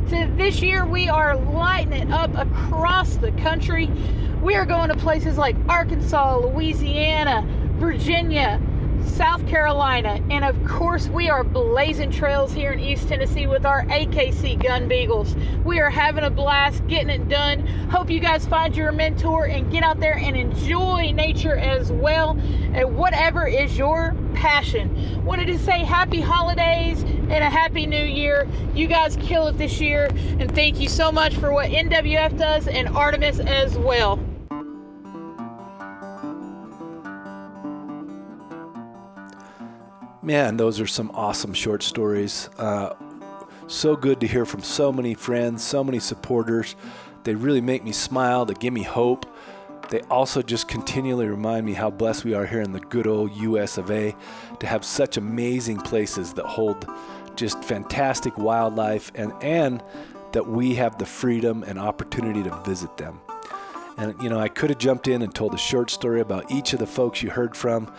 So 0.09 0.27
this 0.35 0.61
year 0.61 0.85
we 0.85 1.09
are 1.09 1.35
lighting 1.35 1.93
it 1.93 2.11
up 2.11 2.35
across 2.35 3.15
the 3.17 3.31
country. 3.33 3.89
We 4.41 4.55
are 4.55 4.65
going 4.65 4.89
to 4.89 4.95
places 4.95 5.37
like 5.37 5.55
Arkansas, 5.67 6.37
Louisiana, 6.37 7.45
Virginia, 7.77 8.59
South 9.07 9.47
Carolina, 9.47 10.19
and 10.29 10.43
of 10.43 10.63
course, 10.65 11.07
we 11.07 11.29
are 11.29 11.43
blazing 11.43 12.11
trails 12.11 12.53
here 12.53 12.71
in 12.71 12.79
East 12.79 13.07
Tennessee 13.07 13.47
with 13.47 13.65
our 13.65 13.83
AKC 13.85 14.61
Gun 14.61 14.87
Beagles. 14.87 15.35
We 15.63 15.79
are 15.79 15.89
having 15.89 16.23
a 16.23 16.29
blast 16.29 16.85
getting 16.87 17.09
it 17.09 17.27
done. 17.29 17.65
Hope 17.89 18.09
you 18.09 18.19
guys 18.19 18.45
find 18.45 18.75
your 18.75 18.91
mentor 18.91 19.45
and 19.45 19.71
get 19.71 19.83
out 19.83 19.99
there 19.99 20.17
and 20.17 20.35
enjoy 20.35 21.11
nature 21.11 21.55
as 21.55 21.91
well, 21.91 22.31
and 22.73 22.95
whatever 22.95 23.47
is 23.47 23.77
your 23.77 24.15
passion. 24.33 25.25
Wanted 25.25 25.47
to 25.47 25.57
say 25.57 25.83
happy 25.83 26.21
holidays 26.21 27.01
and 27.01 27.43
a 27.43 27.49
happy 27.49 27.85
new 27.85 28.05
year. 28.05 28.47
You 28.75 28.87
guys 28.87 29.17
kill 29.21 29.47
it 29.47 29.57
this 29.57 29.81
year, 29.81 30.09
and 30.39 30.53
thank 30.53 30.79
you 30.79 30.89
so 30.89 31.11
much 31.11 31.35
for 31.35 31.51
what 31.51 31.69
NWF 31.69 32.37
does 32.37 32.67
and 32.67 32.87
Artemis 32.89 33.39
as 33.39 33.77
well. 33.77 34.19
Man, 40.27 40.57
those 40.57 40.81
are 40.81 40.87
some 40.87 41.09
awesome 41.13 41.53
short 41.53 41.81
stories. 41.81 42.49
Uh, 42.57 42.95
so 43.67 43.95
good 43.95 44.19
to 44.19 44.27
hear 44.27 44.45
from 44.45 44.61
so 44.61 44.91
many 44.91 45.13
friends, 45.13 45.63
so 45.63 45.85
many 45.85 45.99
supporters. 45.99 46.75
They 47.23 47.33
really 47.33 47.61
make 47.61 47.85
me 47.85 47.93
smile, 47.93 48.43
they 48.43 48.53
give 48.55 48.73
me 48.73 48.83
hope. 48.83 49.25
They 49.89 50.01
also 50.11 50.41
just 50.41 50.67
continually 50.67 51.27
remind 51.27 51.65
me 51.65 51.71
how 51.71 51.89
blessed 51.91 52.25
we 52.25 52.33
are 52.33 52.45
here 52.45 52.59
in 52.59 52.73
the 52.73 52.81
good 52.81 53.07
old 53.07 53.31
US 53.37 53.77
of 53.77 53.89
A 53.89 54.13
to 54.59 54.67
have 54.67 54.83
such 54.83 55.15
amazing 55.15 55.77
places 55.77 56.33
that 56.33 56.45
hold 56.45 56.85
just 57.37 57.63
fantastic 57.63 58.37
wildlife 58.37 59.13
and, 59.15 59.31
and 59.41 59.81
that 60.33 60.45
we 60.45 60.75
have 60.75 60.97
the 60.97 61.05
freedom 61.05 61.63
and 61.63 61.79
opportunity 61.79 62.43
to 62.43 62.53
visit 62.65 62.97
them. 62.97 63.21
And, 63.95 64.13
you 64.21 64.27
know, 64.27 64.41
I 64.41 64.49
could 64.49 64.71
have 64.71 64.79
jumped 64.79 65.07
in 65.07 65.21
and 65.21 65.33
told 65.33 65.53
a 65.53 65.57
short 65.57 65.89
story 65.89 66.19
about 66.19 66.51
each 66.51 66.73
of 66.73 66.79
the 66.79 66.85
folks 66.85 67.23
you 67.23 67.29
heard 67.29 67.55
from, 67.55 67.89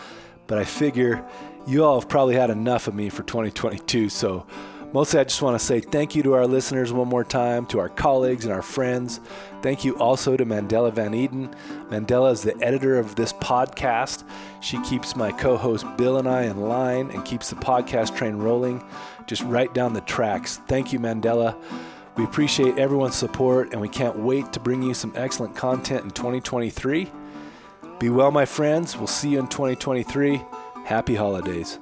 but 0.46 0.58
I 0.58 0.64
figure 0.64 1.24
you 1.68 1.84
all 1.84 2.00
have 2.00 2.08
probably 2.08 2.34
had 2.34 2.48
enough 2.48 2.88
of 2.88 2.94
me 2.94 3.10
for 3.10 3.22
2022. 3.24 4.08
So, 4.08 4.46
mostly 4.94 5.20
I 5.20 5.24
just 5.24 5.42
want 5.42 5.58
to 5.58 5.64
say 5.64 5.80
thank 5.80 6.16
you 6.16 6.22
to 6.22 6.32
our 6.32 6.46
listeners 6.46 6.94
one 6.94 7.08
more 7.08 7.24
time, 7.24 7.66
to 7.66 7.78
our 7.78 7.90
colleagues 7.90 8.46
and 8.46 8.54
our 8.54 8.62
friends. 8.62 9.20
Thank 9.60 9.84
you 9.84 9.94
also 9.98 10.34
to 10.34 10.46
Mandela 10.46 10.90
Van 10.90 11.12
Eden. 11.12 11.54
Mandela 11.90 12.32
is 12.32 12.42
the 12.42 12.56
editor 12.62 12.98
of 12.98 13.16
this 13.16 13.34
podcast. 13.34 14.24
She 14.60 14.80
keeps 14.82 15.14
my 15.14 15.30
co 15.30 15.58
host 15.58 15.84
Bill 15.98 16.16
and 16.16 16.26
I 16.26 16.44
in 16.44 16.62
line 16.62 17.10
and 17.10 17.22
keeps 17.26 17.50
the 17.50 17.56
podcast 17.56 18.16
train 18.16 18.36
rolling 18.36 18.82
just 19.26 19.42
right 19.42 19.72
down 19.74 19.92
the 19.92 20.00
tracks. 20.00 20.62
Thank 20.68 20.90
you, 20.94 20.98
Mandela. 20.98 21.54
We 22.16 22.24
appreciate 22.24 22.78
everyone's 22.78 23.14
support 23.14 23.72
and 23.72 23.80
we 23.80 23.90
can't 23.90 24.18
wait 24.18 24.54
to 24.54 24.60
bring 24.60 24.82
you 24.82 24.94
some 24.94 25.12
excellent 25.14 25.54
content 25.54 26.02
in 26.02 26.10
2023. 26.12 27.12
Be 27.98 28.08
well, 28.08 28.30
my 28.30 28.46
friends. 28.46 28.96
We'll 28.96 29.06
see 29.06 29.30
you 29.30 29.38
in 29.38 29.48
2023. 29.48 30.40
Happy 30.88 31.14
holidays. 31.14 31.78